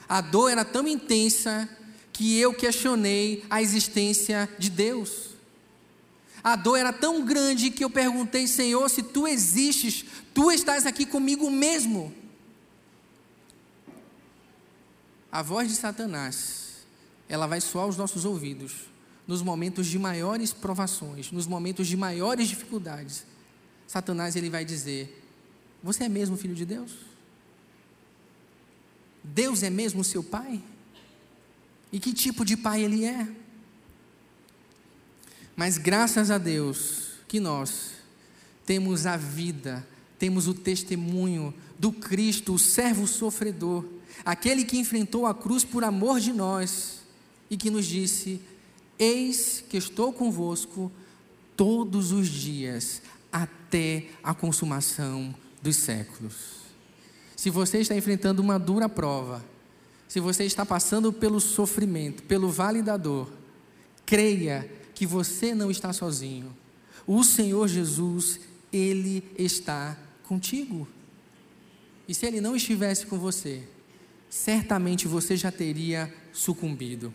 [0.09, 1.68] A dor era tão intensa
[2.12, 5.31] que eu questionei a existência de Deus.
[6.44, 11.07] A dor era tão grande que eu perguntei, Senhor, se tu existes, tu estás aqui
[11.07, 12.12] comigo mesmo.
[15.31, 16.85] A voz de Satanás,
[17.29, 18.92] ela vai soar aos nossos ouvidos
[19.27, 23.25] nos momentos de maiores provações, nos momentos de maiores dificuldades.
[23.87, 25.25] Satanás ele vai dizer:
[25.83, 26.92] Você é mesmo filho de Deus?
[29.22, 30.61] Deus é mesmo seu pai?
[31.92, 33.28] E que tipo de pai ele é?
[35.55, 37.90] Mas graças a Deus que nós
[38.64, 39.87] temos a vida,
[40.18, 43.85] temos o testemunho do Cristo, o servo sofredor,
[44.24, 47.02] aquele que enfrentou a cruz por amor de nós
[47.50, 48.40] e que nos disse:
[48.98, 50.90] Eis que estou convosco
[51.57, 56.62] todos os dias, até a consumação dos séculos.
[57.37, 59.44] Se você está enfrentando uma dura prova,
[60.13, 63.33] se você está passando pelo sofrimento, pelo vale da dor,
[64.04, 66.54] creia que você não está sozinho.
[67.06, 68.38] O Senhor Jesus,
[68.71, 70.87] Ele está contigo.
[72.06, 73.67] E se Ele não estivesse com você,
[74.29, 77.10] certamente você já teria sucumbido.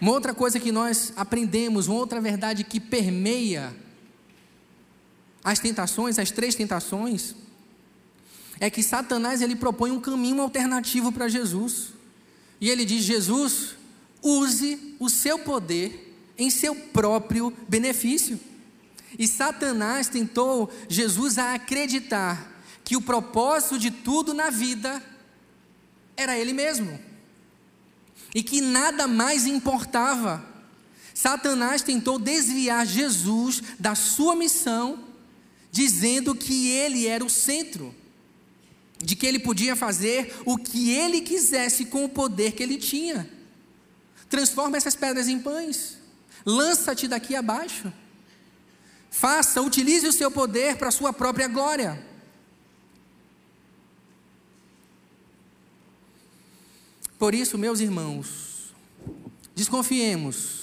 [0.00, 3.72] Uma outra coisa que nós aprendemos, uma outra verdade que permeia
[5.44, 7.36] as tentações, as três tentações,
[8.62, 11.88] é que Satanás ele propõe um caminho alternativo para Jesus.
[12.60, 13.74] E ele diz: Jesus,
[14.22, 18.38] use o seu poder em seu próprio benefício.
[19.18, 25.02] E Satanás tentou Jesus a acreditar que o propósito de tudo na vida
[26.16, 27.00] era ele mesmo.
[28.32, 30.46] e que nada mais importava.
[31.12, 35.00] Satanás tentou desviar Jesus da sua missão,
[35.72, 37.92] dizendo que ele era o centro,
[39.02, 43.28] de que ele podia fazer o que ele quisesse com o poder que ele tinha.
[44.28, 45.98] Transforma essas pedras em pães,
[46.46, 47.92] lança-te daqui abaixo.
[49.10, 52.02] Faça, utilize o seu poder para a sua própria glória.
[57.18, 58.74] Por isso, meus irmãos,
[59.54, 60.62] desconfiemos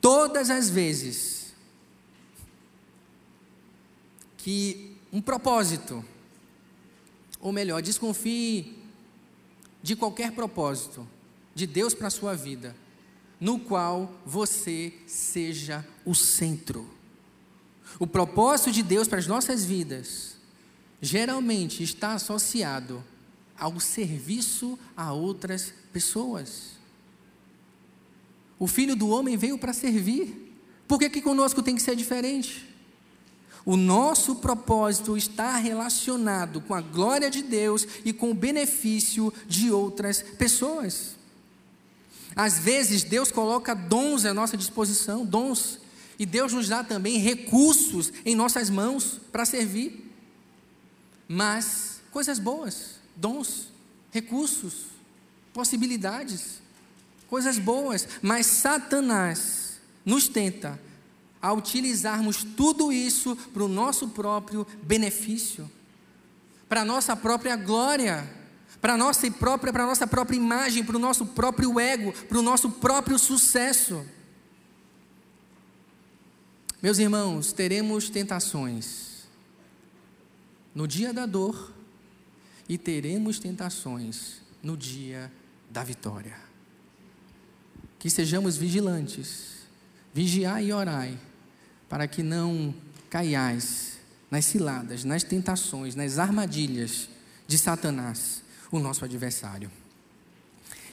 [0.00, 1.54] todas as vezes
[4.36, 6.04] que um propósito,
[7.42, 8.78] ou melhor, desconfie
[9.82, 11.06] de qualquer propósito
[11.54, 12.74] de Deus para a sua vida,
[13.40, 16.88] no qual você seja o centro.
[17.98, 20.36] O propósito de Deus para as nossas vidas
[21.00, 23.04] geralmente está associado
[23.58, 26.80] ao serviço a outras pessoas.
[28.56, 30.54] O filho do homem veio para servir.
[30.86, 32.71] Por que, que conosco tem que ser diferente?
[33.64, 39.70] O nosso propósito está relacionado com a glória de Deus e com o benefício de
[39.70, 41.16] outras pessoas.
[42.34, 45.78] Às vezes Deus coloca dons à nossa disposição, dons,
[46.18, 50.10] e Deus nos dá também recursos em nossas mãos para servir.
[51.28, 53.68] Mas coisas boas dons,
[54.10, 54.86] recursos,
[55.52, 56.60] possibilidades,
[57.28, 60.78] coisas boas, mas Satanás nos tenta
[61.42, 65.70] a utilizarmos tudo isso para o nosso próprio benefício,
[66.68, 68.30] para a nossa própria glória,
[68.80, 72.38] para a nossa própria, para a nossa própria imagem, para o nosso próprio ego, para
[72.38, 74.06] o nosso próprio sucesso.
[76.80, 79.26] Meus irmãos, teremos tentações
[80.74, 81.72] no dia da dor,
[82.68, 85.30] e teremos tentações no dia
[85.70, 86.38] da vitória.
[87.98, 89.66] Que sejamos vigilantes,
[90.14, 91.18] vigiai e orai,
[91.92, 92.74] para que não
[93.10, 93.98] caiais
[94.30, 97.06] nas ciladas, nas tentações, nas armadilhas
[97.46, 99.70] de Satanás, o nosso adversário.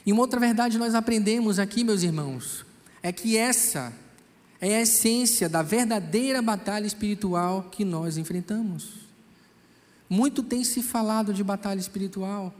[0.04, 2.66] E uma outra verdade nós aprendemos aqui, meus irmãos,
[3.02, 3.94] é que essa
[4.60, 8.90] é a essência da verdadeira batalha espiritual que nós enfrentamos.
[10.06, 12.54] Muito tem se falado de batalha espiritual,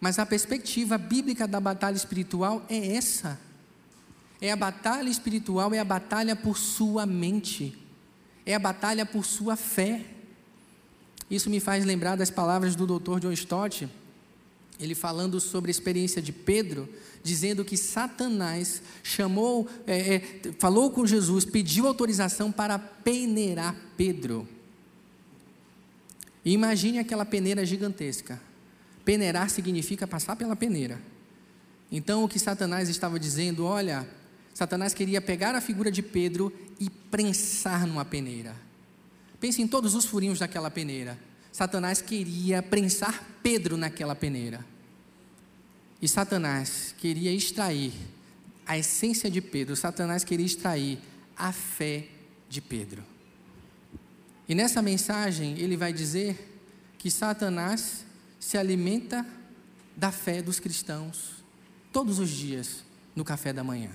[0.00, 3.38] mas a perspectiva bíblica da batalha espiritual é essa.
[4.42, 7.78] É a batalha espiritual, é a batalha por sua mente,
[8.44, 10.04] é a batalha por sua fé.
[11.30, 13.20] Isso me faz lembrar das palavras do Dr.
[13.20, 13.88] John Stott,
[14.80, 16.88] ele falando sobre a experiência de Pedro,
[17.22, 20.22] dizendo que Satanás chamou, é, é,
[20.58, 24.48] falou com Jesus, pediu autorização para peneirar Pedro.
[26.44, 28.40] E imagine aquela peneira gigantesca.
[29.04, 31.00] Peneirar significa passar pela peneira.
[31.92, 34.04] Então o que Satanás estava dizendo, olha,
[34.54, 38.54] Satanás queria pegar a figura de Pedro e prensar numa peneira.
[39.40, 41.18] Pense em todos os furinhos daquela peneira.
[41.50, 44.64] Satanás queria prensar Pedro naquela peneira.
[46.00, 47.92] E Satanás queria extrair
[48.66, 50.98] a essência de Pedro, Satanás queria extrair
[51.36, 52.08] a fé
[52.48, 53.02] de Pedro.
[54.48, 56.60] E nessa mensagem ele vai dizer
[56.98, 58.04] que Satanás
[58.38, 59.26] se alimenta
[59.96, 61.44] da fé dos cristãos
[61.92, 62.84] todos os dias
[63.14, 63.90] no café da manhã.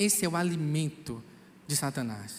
[0.00, 1.22] Esse é o alimento
[1.66, 2.32] de Satanás.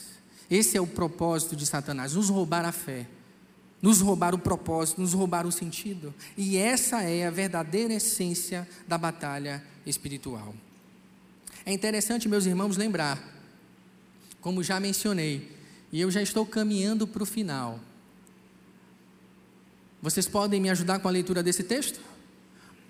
[0.49, 3.07] Esse é o propósito de Satanás, nos roubar a fé,
[3.79, 6.11] nos roubar o propósito, nos roubar o sentido.
[6.35, 10.55] E essa é a verdadeira essência da batalha espiritual.
[11.63, 13.23] É interessante, meus irmãos, lembrar,
[14.41, 15.55] como já mencionei,
[15.91, 17.79] e eu já estou caminhando para o final.
[20.01, 22.01] Vocês podem me ajudar com a leitura desse texto?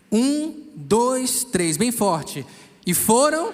[0.10, 2.46] Um, dois, três, bem forte.
[2.88, 3.54] E foram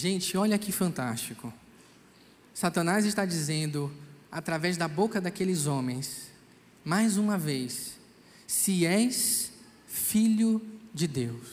[0.00, 1.52] Gente, olha que fantástico.
[2.54, 3.92] Satanás está dizendo,
[4.32, 6.30] através da boca daqueles homens,
[6.82, 7.98] mais uma vez:
[8.46, 9.52] se és
[9.86, 10.62] filho
[10.94, 11.48] de Deus,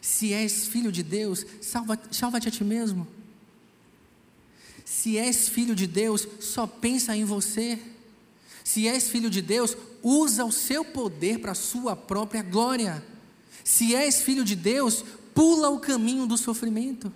[0.00, 3.06] se és filho de Deus, salva-te salva a ti mesmo.
[4.82, 7.78] Se és filho de Deus, só pensa em você.
[8.64, 13.04] Se és filho de Deus, usa o seu poder para a sua própria glória.
[13.62, 15.04] Se és filho de Deus,
[15.34, 17.12] pula o caminho do sofrimento.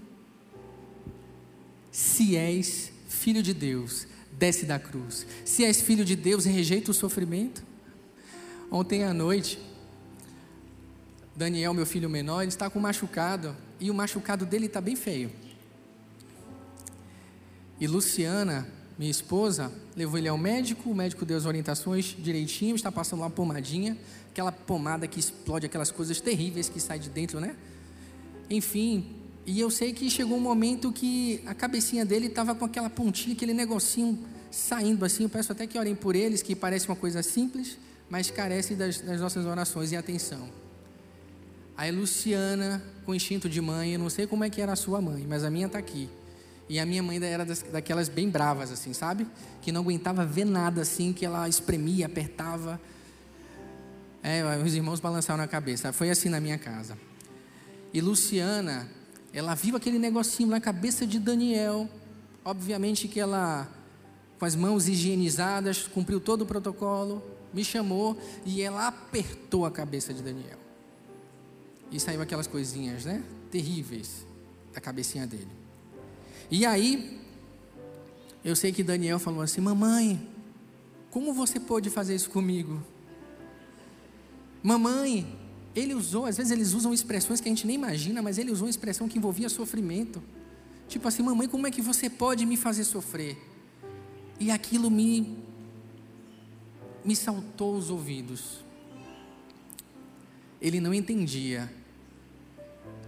[1.90, 5.26] Se és filho de Deus, desce da cruz.
[5.44, 7.62] Se és filho de Deus, rejeita o sofrimento.
[8.70, 9.58] Ontem à noite,
[11.34, 14.96] Daniel, meu filho menor, ele está com um machucado e o machucado dele está bem
[14.96, 15.30] feio.
[17.78, 18.66] E Luciana,
[18.98, 23.30] minha esposa, levou ele ao médico, o médico deu as orientações direitinho, está passando uma
[23.30, 23.98] pomadinha,
[24.30, 27.54] aquela pomada que explode aquelas coisas terríveis que saem de dentro, né?
[28.48, 32.90] Enfim, e eu sei que chegou um momento que a cabecinha dele estava com aquela
[32.90, 34.18] pontinha, aquele negocinho
[34.50, 35.24] saindo assim.
[35.24, 37.78] Eu peço até que orem por eles, que parece uma coisa simples,
[38.08, 40.48] mas carece das, das nossas orações e atenção.
[41.76, 45.00] Aí Luciana, com instinto de mãe, eu não sei como é que era a sua
[45.00, 46.08] mãe, mas a minha está aqui.
[46.68, 49.26] E a minha mãe era das, daquelas bem bravas, assim, sabe?
[49.62, 52.80] Que não aguentava ver nada assim, que ela espremia, apertava.
[54.22, 55.92] É, os irmãos balançaram na cabeça.
[55.92, 56.98] Foi assim na minha casa.
[57.96, 58.86] E Luciana,
[59.32, 61.88] ela viu aquele negocinho na cabeça de Daniel.
[62.44, 63.66] Obviamente que ela,
[64.38, 67.22] com as mãos higienizadas, cumpriu todo o protocolo,
[67.54, 70.58] me chamou e ela apertou a cabeça de Daniel.
[71.90, 73.24] E saiu aquelas coisinhas, né?
[73.50, 74.26] Terríveis
[74.74, 75.48] da cabecinha dele.
[76.50, 77.18] E aí,
[78.44, 80.28] eu sei que Daniel falou assim: Mamãe,
[81.10, 82.78] como você pôde fazer isso comigo?
[84.62, 85.45] Mamãe,
[85.76, 88.66] ele usou, às vezes eles usam expressões que a gente nem imagina, mas ele usou
[88.66, 90.22] uma expressão que envolvia sofrimento.
[90.88, 93.36] Tipo assim, mamãe, como é que você pode me fazer sofrer?
[94.40, 95.44] E aquilo me
[97.04, 98.64] me saltou os ouvidos.
[100.60, 101.72] Ele não entendia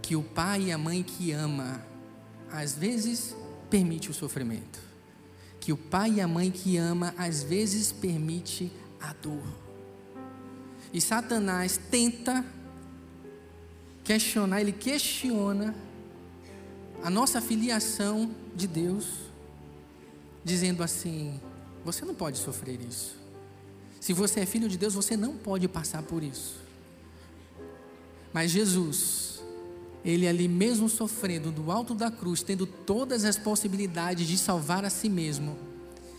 [0.01, 1.83] que o pai e a mãe que ama
[2.49, 3.35] às vezes
[3.69, 4.79] permite o sofrimento.
[5.59, 9.43] Que o pai e a mãe que ama, às vezes permite a dor.
[10.93, 12.45] E Satanás tenta
[14.09, 15.75] questionar, ele questiona
[17.03, 19.05] a nossa filiação de Deus,
[20.43, 21.39] dizendo assim:
[21.85, 23.15] você não pode sofrer isso.
[23.99, 26.55] Se você é filho de Deus, você não pode passar por isso.
[28.33, 29.43] Mas Jesus,
[30.03, 34.89] ele ali mesmo sofrendo do alto da cruz, tendo todas as possibilidades de salvar a
[34.89, 35.55] si mesmo,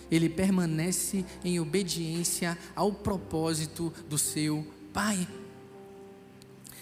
[0.09, 5.26] ele permanece em obediência ao propósito do seu Pai.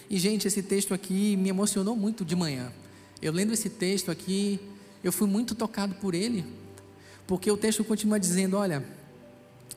[0.09, 2.71] E gente, esse texto aqui me emocionou muito de manhã.
[3.21, 4.59] Eu lendo esse texto aqui,
[5.03, 6.45] eu fui muito tocado por ele,
[7.27, 8.83] porque o texto continua dizendo: olha,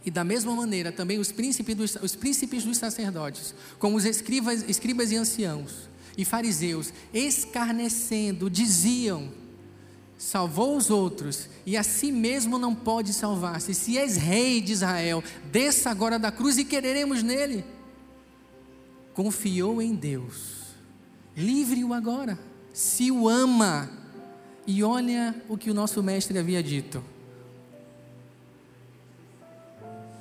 [0.04, 4.64] e da mesma maneira também os príncipes dos, os príncipes dos sacerdotes, como os escribas,
[4.68, 9.30] escribas e anciãos, e fariseus, escarnecendo, diziam:
[10.16, 13.74] salvou os outros e a si mesmo não pode salvar-se.
[13.74, 17.64] Se és rei de Israel, desça agora da cruz e quereremos nele.
[19.14, 20.74] Confiou em Deus,
[21.36, 22.38] livre-o agora,
[22.72, 23.90] se o ama.
[24.66, 27.02] E olha o que o nosso mestre havia dito.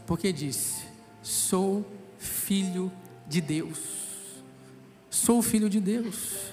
[0.07, 0.83] Porque disse:
[1.21, 1.85] Sou
[2.17, 2.91] filho
[3.27, 4.01] de Deus
[5.11, 6.49] sou filho de Deus.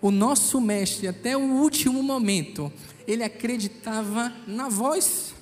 [0.00, 2.72] O nosso mestre, até o último momento,
[3.06, 5.34] ele acreditava na voz,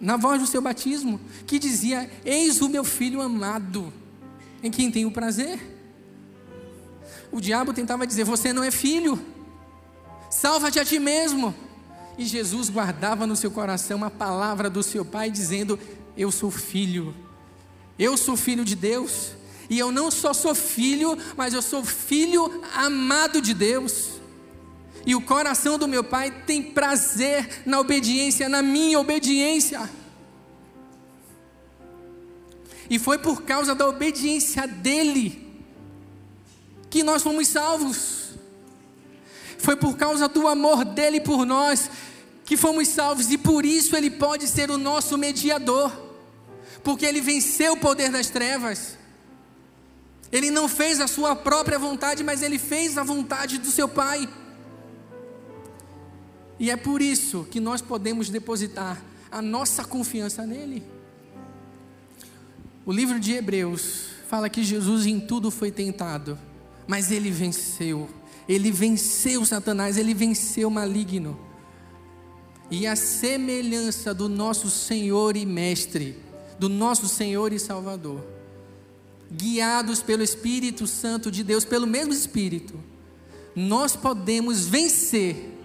[0.00, 3.92] na voz do seu batismo, que dizia: Eis o meu filho amado,
[4.62, 5.60] em quem tenho prazer.
[7.30, 9.20] O diabo tentava dizer: Você não é filho,
[10.30, 11.54] salva-te a ti mesmo.
[12.18, 15.78] E Jesus guardava no seu coração a palavra do seu pai, dizendo:
[16.16, 17.14] Eu sou filho,
[17.98, 19.32] eu sou filho de Deus.
[19.70, 24.20] E eu não só sou filho, mas eu sou filho amado de Deus.
[25.06, 29.88] E o coração do meu pai tem prazer na obediência, na minha obediência.
[32.92, 35.50] E foi por causa da obediência dele
[36.90, 38.32] que nós fomos salvos.
[39.56, 41.90] Foi por causa do amor dele por nós
[42.44, 45.90] que fomos salvos e por isso ele pode ser o nosso mediador.
[46.84, 48.98] Porque ele venceu o poder das trevas.
[50.30, 54.28] Ele não fez a sua própria vontade, mas ele fez a vontade do seu Pai.
[56.60, 61.01] E é por isso que nós podemos depositar a nossa confiança nele.
[62.84, 66.38] O livro de Hebreus fala que Jesus em tudo foi tentado,
[66.86, 68.08] mas ele venceu.
[68.48, 71.38] Ele venceu Satanás, ele venceu o maligno.
[72.70, 76.18] E a semelhança do nosso Senhor e Mestre,
[76.58, 78.24] do nosso Senhor e Salvador,
[79.30, 82.74] guiados pelo Espírito Santo de Deus, pelo mesmo Espírito,
[83.54, 85.56] nós podemos vencer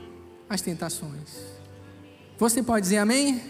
[0.49, 1.29] as tentações.
[2.37, 3.41] Você pode dizer amém?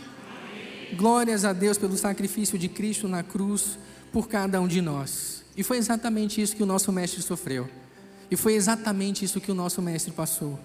[0.96, 3.78] Glórias a Deus pelo sacrifício de Cristo na cruz
[4.12, 5.44] por cada um de nós.
[5.56, 7.70] E foi exatamente isso que o nosso mestre sofreu.
[8.30, 10.60] E foi exatamente isso que o nosso mestre passou.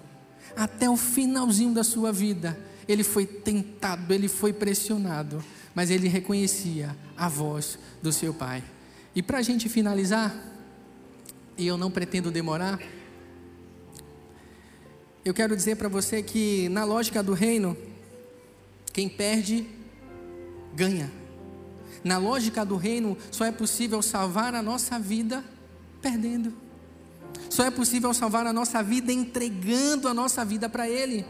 [0.55, 2.57] Até o finalzinho da sua vida,
[2.87, 5.43] ele foi tentado, ele foi pressionado,
[5.73, 8.63] mas ele reconhecia a voz do seu pai.
[9.15, 10.35] E para a gente finalizar,
[11.57, 12.79] e eu não pretendo demorar,
[15.23, 17.77] eu quero dizer para você que na lógica do reino,
[18.91, 19.65] quem perde,
[20.75, 21.11] ganha.
[22.03, 25.43] Na lógica do reino, só é possível salvar a nossa vida
[26.01, 26.53] perdendo.
[27.49, 31.25] Só é possível salvar a nossa vida entregando a nossa vida para Ele.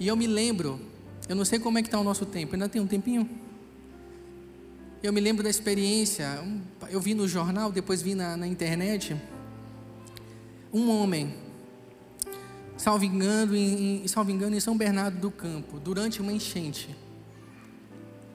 [0.00, 0.80] E eu me lembro,
[1.28, 3.28] eu não sei como é que está o nosso tempo, ainda tem um tempinho?
[5.02, 6.42] Eu me lembro da experiência,
[6.90, 9.16] eu vi no jornal, depois vi na, na internet,
[10.72, 11.34] um homem,
[12.76, 16.94] salvo engano, em, salvo engano, em São Bernardo do Campo, durante uma enchente.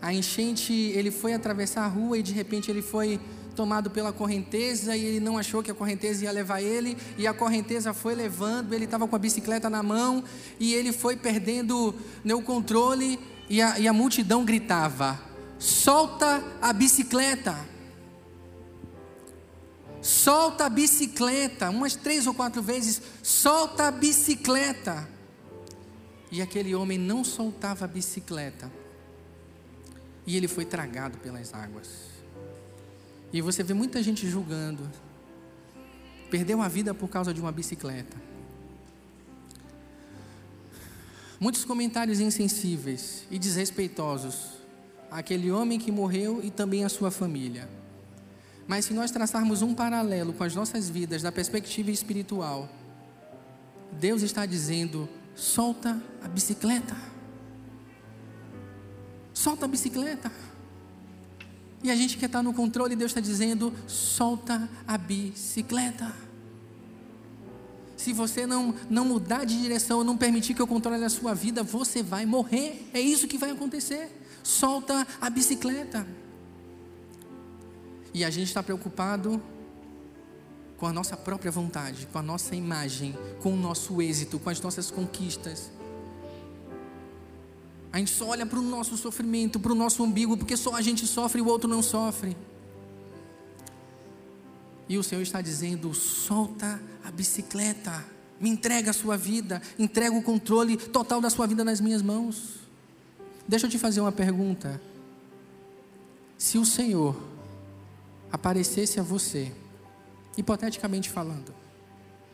[0.02, 3.20] A enchente, ele foi atravessar a rua e de repente ele foi
[3.56, 7.34] tomado pela correnteza e ele não achou que a correnteza ia levar ele, e a
[7.34, 10.24] correnteza foi levando, ele estava com a bicicleta na mão
[10.60, 11.93] e ele foi perdendo
[12.24, 15.20] né, o controle e a, e a multidão gritava:
[15.60, 17.70] solta a bicicleta.
[20.02, 25.08] Solta a bicicleta, umas três ou quatro vezes, solta a bicicleta.
[26.32, 28.80] E aquele homem não soltava a bicicleta.
[30.26, 32.09] E ele foi tragado pelas águas.
[33.34, 34.89] E você vê muita gente julgando.
[36.30, 38.17] Perdeu a vida por causa de uma bicicleta.
[41.39, 44.61] Muitos comentários insensíveis e desrespeitosos
[45.11, 47.69] aquele homem que morreu e também a sua família.
[48.65, 52.69] Mas se nós traçarmos um paralelo com as nossas vidas da perspectiva espiritual,
[53.91, 56.95] Deus está dizendo: solta a bicicleta.
[59.42, 60.32] Solta a bicicleta.
[61.84, 66.14] E a gente quer estar no controle, Deus está dizendo: solta a bicicleta.
[67.98, 71.64] Se você não, não mudar de direção, não permitir que eu controle a sua vida,
[71.64, 72.88] você vai morrer.
[72.94, 74.12] É isso que vai acontecer
[74.44, 76.06] solta a bicicleta.
[78.14, 79.42] E a gente está preocupado
[80.78, 84.60] com a nossa própria vontade, com a nossa imagem, com o nosso êxito, com as
[84.60, 85.72] nossas conquistas.
[87.92, 90.82] A gente só olha para o nosso sofrimento, para o nosso umbigo, porque só a
[90.82, 92.36] gente sofre e o outro não sofre.
[94.88, 98.06] E o Senhor está dizendo: solta a bicicleta,
[98.39, 102.60] me entrega a sua vida, entrega o controle total da sua vida nas minhas mãos.
[103.48, 104.82] Deixa eu te fazer uma pergunta.
[106.38, 107.16] Se o Senhor
[108.32, 109.52] aparecesse a você,
[110.38, 111.54] hipoteticamente falando,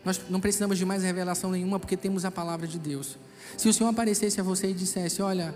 [0.08, 3.18] nós não precisamos de mais revelação nenhuma porque temos a palavra de Deus.
[3.58, 5.54] Se o Senhor aparecesse a você e dissesse: Olha,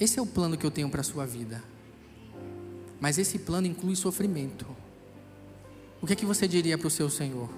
[0.00, 1.62] esse é o plano que eu tenho para a sua vida,
[3.00, 4.66] mas esse plano inclui sofrimento.
[6.00, 7.48] O que é que você diria para o seu Senhor?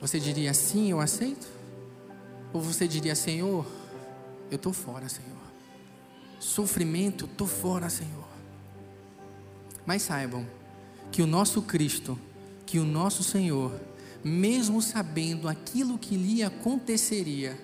[0.00, 1.46] Você diria sim, eu aceito?
[2.54, 3.66] Ou você diria, Senhor,
[4.50, 5.36] eu estou fora, Senhor.
[6.40, 8.28] Sofrimento, estou fora, Senhor.
[9.84, 10.46] Mas saibam
[11.12, 12.18] que o nosso Cristo,
[12.64, 13.78] que o nosso Senhor,
[14.28, 17.58] mesmo sabendo aquilo que lhe aconteceria,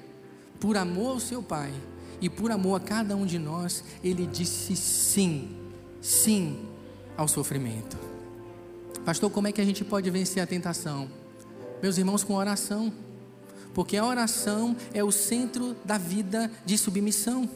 [0.61, 1.73] por amor ao seu Pai
[2.21, 5.57] e por amor a cada um de nós, ele disse sim,
[6.01, 6.59] sim
[7.17, 7.99] ao sofrimento.
[9.05, 11.11] Pastor, como é que a gente pode vencer a tentação?
[11.83, 12.93] Meus irmãos, com oração
[13.75, 17.49] porque a oração é o centro da vida de submissão.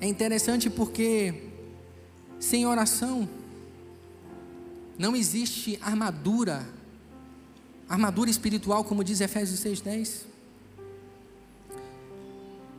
[0.00, 1.50] É interessante porque
[2.40, 3.28] sem oração
[4.98, 6.66] não existe armadura,
[7.88, 10.24] armadura espiritual, como diz Efésios 6,10.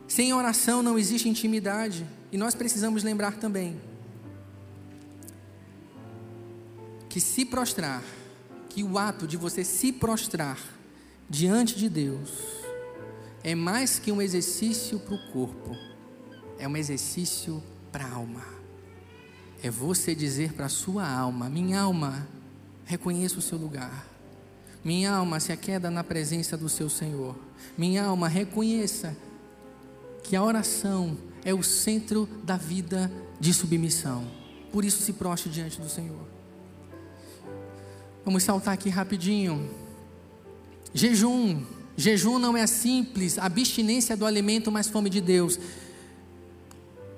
[0.06, 3.80] Sem oração não existe intimidade, e nós precisamos lembrar também
[7.08, 8.02] que se prostrar,
[8.68, 10.58] que o ato de você se prostrar,
[11.28, 12.30] diante de Deus
[13.42, 15.76] é mais que um exercício para o corpo,
[16.58, 18.44] é um exercício para a alma.
[19.62, 22.28] É você dizer para a sua alma: Minha alma,
[22.84, 24.06] reconheça o seu lugar.
[24.84, 27.36] Minha alma se aqueda na presença do seu Senhor.
[27.76, 29.16] Minha alma, reconheça
[30.22, 33.10] que a oração é o centro da vida
[33.40, 34.26] de submissão.
[34.72, 36.26] Por isso, se proste diante do Senhor.
[38.24, 39.70] Vamos saltar aqui rapidinho.
[40.92, 41.64] Jejum.
[41.96, 45.58] Jejum não é simples, abstinência do alimento, mas fome de Deus.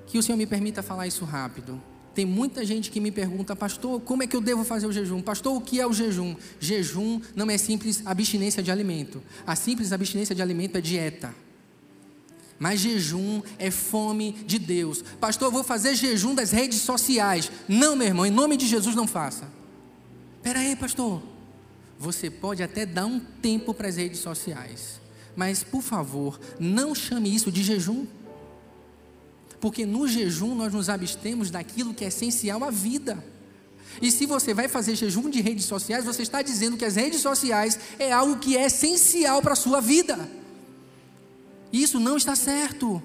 [0.07, 1.79] Que o Senhor me permita falar isso rápido.
[2.13, 5.21] Tem muita gente que me pergunta, pastor, como é que eu devo fazer o jejum?
[5.21, 6.35] Pastor, o que é o jejum?
[6.59, 9.21] Jejum não é simples abstinência de alimento.
[9.47, 11.33] A simples abstinência de alimento é dieta.
[12.59, 15.03] Mas jejum é fome de Deus.
[15.19, 17.51] Pastor, eu vou fazer jejum das redes sociais.
[17.67, 19.47] Não, meu irmão, em nome de Jesus não faça.
[20.37, 21.21] Espera aí, pastor
[22.01, 24.99] você pode até dar um tempo para as redes sociais,
[25.33, 28.05] Mas, por favor, não chame isso de jejum.
[29.61, 33.23] Porque no jejum nós nos abstemos daquilo que é essencial à vida.
[34.01, 37.21] E se você vai fazer jejum de redes sociais, você está dizendo que as redes
[37.21, 40.29] sociais é algo que é essencial para a sua vida.
[41.71, 43.01] Isso não está certo.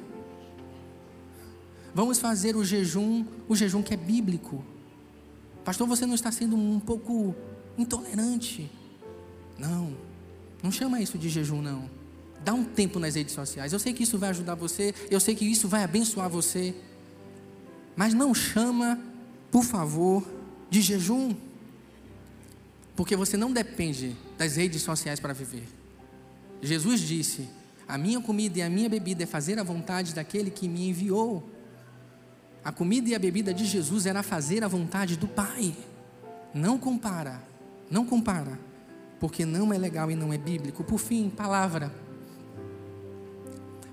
[1.95, 4.65] Vamos fazer o jejum, o jejum que é bíblico.
[5.65, 7.35] Pastor, você não está sendo um pouco
[7.77, 8.71] intolerante.
[9.59, 9.97] Não,
[10.63, 11.96] não chama isso de jejum, não.
[12.47, 13.73] Dá um tempo nas redes sociais.
[13.73, 16.73] Eu sei que isso vai ajudar você, eu sei que isso vai abençoar você.
[17.97, 19.01] Mas não chama,
[19.51, 20.25] por favor,
[20.71, 21.35] de jejum.
[22.95, 25.65] Porque você não depende das redes sociais para viver.
[26.63, 27.49] Jesus disse:
[27.89, 31.51] A minha comida e a minha bebida é fazer a vontade daquele que me enviou.
[32.63, 35.77] A comida e a bebida de Jesus era fazer a vontade do Pai.
[36.55, 37.43] Não compara,
[37.91, 38.57] não compara,
[39.19, 40.85] porque não é legal e não é bíblico.
[40.85, 42.06] Por fim, palavra.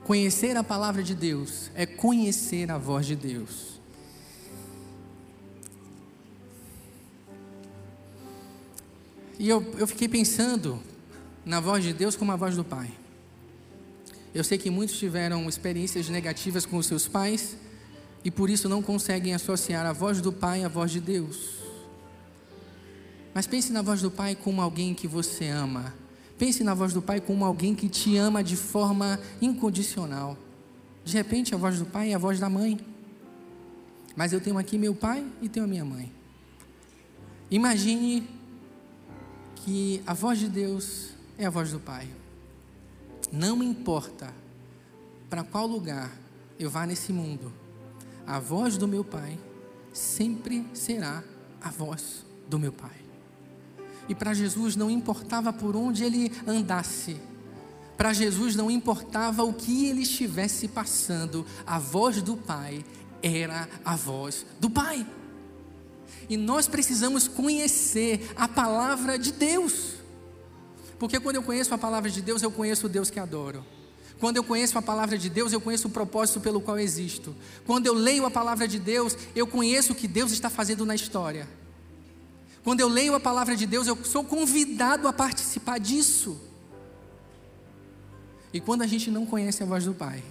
[0.06, 3.80] Conhecer a palavra de Deus é conhecer a voz de Deus.
[9.40, 10.82] E eu, eu fiquei pensando
[11.46, 12.92] na voz de Deus como a voz do Pai.
[14.34, 17.56] Eu sei que muitos tiveram experiências negativas com os seus pais
[18.26, 21.64] e por isso não conseguem associar a voz do Pai à voz de Deus.
[23.34, 25.94] Mas pense na voz do Pai como alguém que você ama.
[26.44, 30.38] Pense na voz do Pai como alguém que te ama de forma incondicional.
[31.02, 32.78] De repente, a voz do Pai é a voz da mãe.
[34.14, 36.12] Mas eu tenho aqui meu pai e tenho a minha mãe.
[37.50, 38.28] Imagine
[39.56, 42.10] que a voz de Deus é a voz do Pai.
[43.32, 44.34] Não importa
[45.30, 46.12] para qual lugar
[46.60, 47.54] eu vá nesse mundo,
[48.28, 49.40] a voz do meu Pai
[49.94, 51.24] sempre será
[51.62, 53.03] a voz do meu Pai.
[54.08, 57.18] E para Jesus não importava por onde ele andasse,
[57.98, 62.84] para Jesus não importava o que ele estivesse passando, a voz do Pai
[63.22, 65.06] era a voz do Pai.
[66.30, 69.96] E nós precisamos conhecer a palavra de Deus.
[70.98, 73.64] Porque quando eu conheço a palavra de Deus, eu conheço o Deus que adoro.
[74.20, 77.36] Quando eu conheço a palavra de Deus, eu conheço o propósito pelo qual existo.
[77.66, 80.96] Quando eu leio a palavra de Deus, eu conheço o que Deus está fazendo na
[80.96, 81.48] história.
[82.64, 86.40] Quando eu leio a palavra de Deus, eu sou convidado a participar disso.
[88.54, 90.24] E quando a gente não conhece a voz do Pai,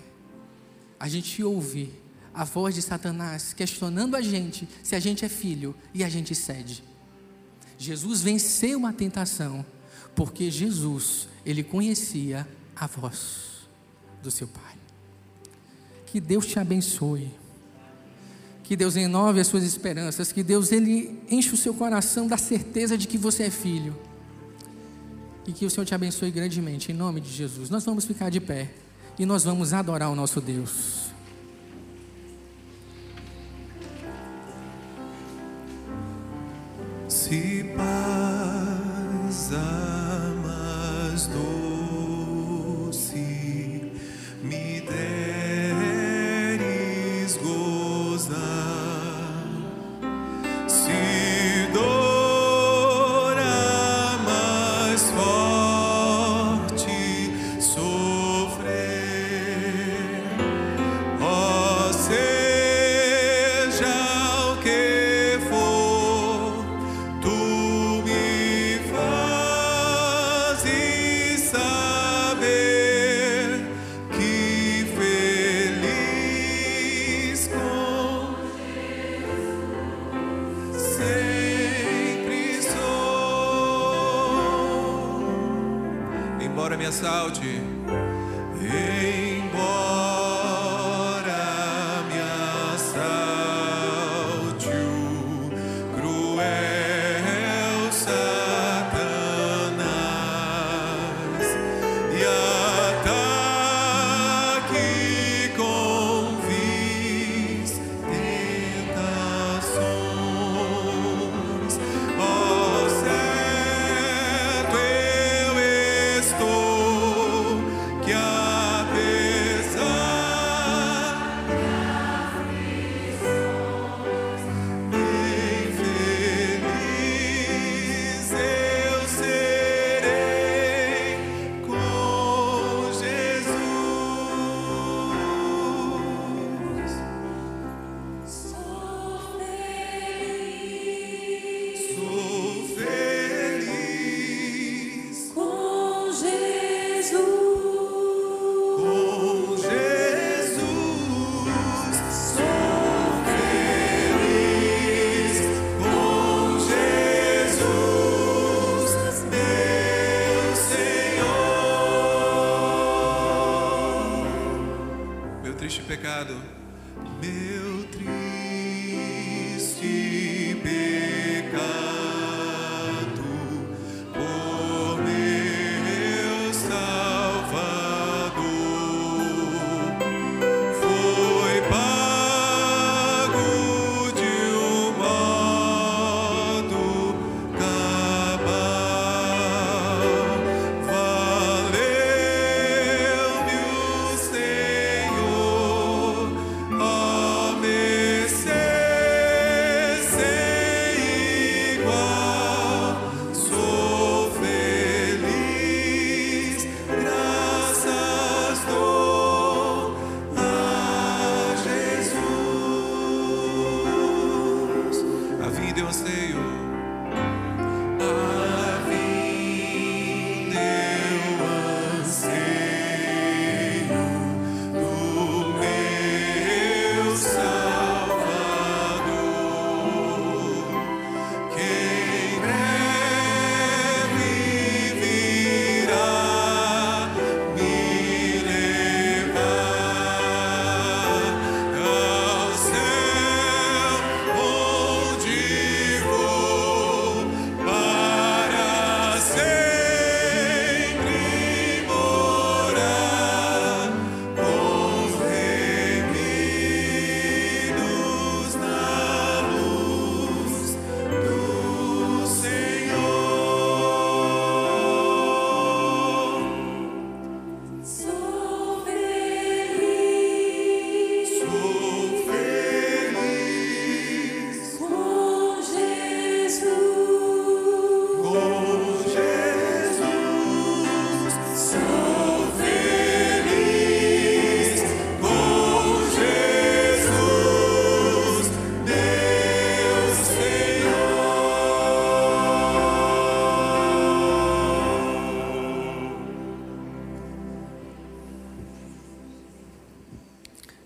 [0.99, 1.93] a gente ouve
[2.33, 6.35] a voz de Satanás questionando a gente se a gente é filho e a gente
[6.35, 6.83] cede.
[7.77, 9.67] Jesus venceu uma tentação
[10.15, 13.69] porque Jesus, ele conhecia a voz
[14.23, 14.77] do seu Pai.
[16.07, 17.31] Que Deus te abençoe.
[18.63, 22.97] Que Deus renove as suas esperanças, que Deus ele enche o seu coração da certeza
[22.97, 23.97] de que você é filho.
[25.47, 27.69] E que o Senhor te abençoe grandemente em nome de Jesus.
[27.69, 28.71] Nós vamos ficar de pé
[29.19, 31.12] e nós vamos adorar o nosso Deus.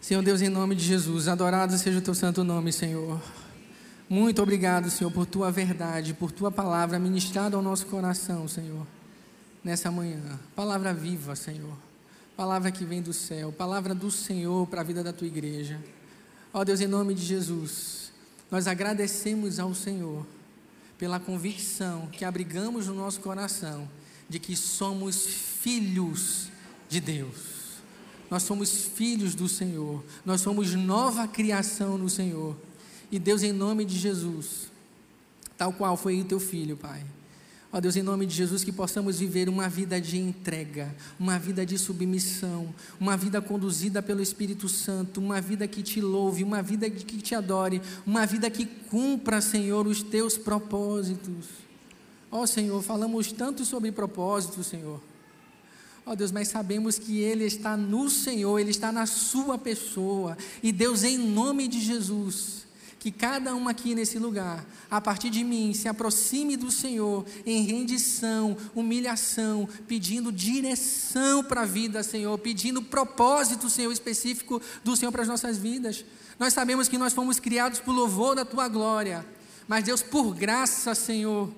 [0.07, 3.21] Senhor Deus, em nome de Jesus, adorado seja o teu santo nome, Senhor.
[4.09, 8.87] Muito obrigado, Senhor, por tua verdade, por tua palavra ministrada ao nosso coração, Senhor,
[9.65, 10.39] nessa manhã.
[10.55, 11.77] Palavra viva, Senhor.
[12.37, 15.83] Palavra que vem do céu, palavra do Senhor para a vida da tua igreja.
[16.55, 18.13] Ó Deus, em nome de Jesus,
[18.49, 20.25] nós agradecemos ao Senhor
[20.97, 23.89] pela convicção que abrigamos no nosso coração
[24.29, 26.47] de que somos filhos
[26.89, 27.56] de Deus.
[28.31, 32.57] Nós somos filhos do Senhor, nós somos nova criação no Senhor.
[33.11, 34.71] E Deus, em nome de Jesus,
[35.57, 37.05] tal qual foi o teu filho, Pai.
[37.73, 41.67] Ó Deus, em nome de Jesus, que possamos viver uma vida de entrega, uma vida
[41.67, 46.89] de submissão, uma vida conduzida pelo Espírito Santo, uma vida que te louve, uma vida
[46.89, 51.47] que te adore, uma vida que cumpra, Senhor, os teus propósitos.
[52.31, 55.01] Ó Senhor, falamos tanto sobre propósitos, Senhor.
[56.09, 60.39] Ó Deus, mas sabemos que Ele está no Senhor, Ele está na Sua pessoa.
[60.63, 62.65] E Deus, em nome de Jesus,
[63.01, 67.65] que cada um aqui nesse lugar, a partir de mim, se aproxime do Senhor em
[67.65, 75.23] rendição, humilhação, pedindo direção para a vida, Senhor, pedindo propósito, Senhor, específico do Senhor para
[75.23, 76.05] as nossas vidas.
[76.39, 79.27] Nós sabemos que nós fomos criados por louvor da Tua glória,
[79.67, 81.53] mas Deus, por graça, Senhor,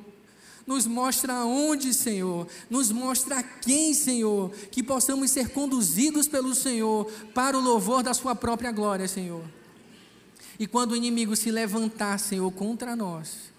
[0.69, 7.57] nos mostra onde, Senhor, nos mostra quem, Senhor, que possamos ser conduzidos pelo Senhor para
[7.57, 9.43] o louvor da Sua própria glória, Senhor.
[10.59, 13.51] E quando o inimigo se levantar, Senhor, contra nós,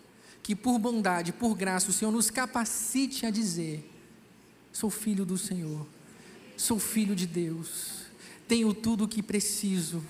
[0.43, 3.91] que por bondade, por graça, o Senhor nos capacite a dizer:
[4.71, 5.87] sou filho do Senhor,
[6.55, 8.03] sou filho de Deus,
[8.47, 10.03] tenho tudo o que preciso.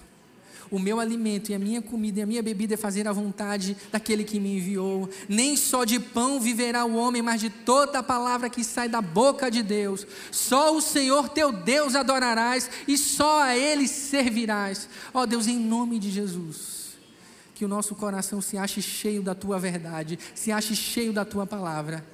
[0.71, 3.75] O meu alimento e a minha comida e a minha bebida é fazer a vontade
[3.91, 5.09] daquele que me enviou.
[5.27, 9.01] Nem só de pão viverá o homem, mas de toda a palavra que sai da
[9.01, 10.05] boca de Deus.
[10.31, 14.87] Só o Senhor teu Deus adorarás e só a Ele servirás.
[15.11, 16.89] Ó Deus, em nome de Jesus,
[17.55, 21.47] que o nosso coração se ache cheio da tua verdade, se ache cheio da tua
[21.47, 22.05] palavra,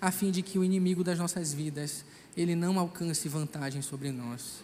[0.00, 2.04] a fim de que o inimigo das nossas vidas,
[2.36, 4.62] ele não alcance vantagem sobre nós.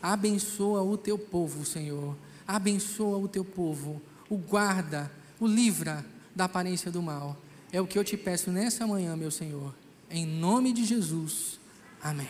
[0.00, 2.14] Abençoa o teu povo, Senhor
[2.46, 7.36] abençoa o teu povo, o guarda, o livra da aparência do mal.
[7.72, 9.74] É o que eu te peço nessa manhã, meu Senhor,
[10.10, 11.58] em nome de Jesus.
[12.02, 12.28] Amém.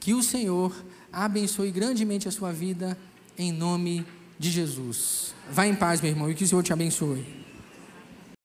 [0.00, 0.74] Que o Senhor
[1.12, 2.98] abençoe grandemente a sua vida,
[3.38, 4.04] em nome
[4.38, 5.34] de Jesus.
[5.50, 7.41] Vá em paz, meu irmão, e que o Senhor te abençoe.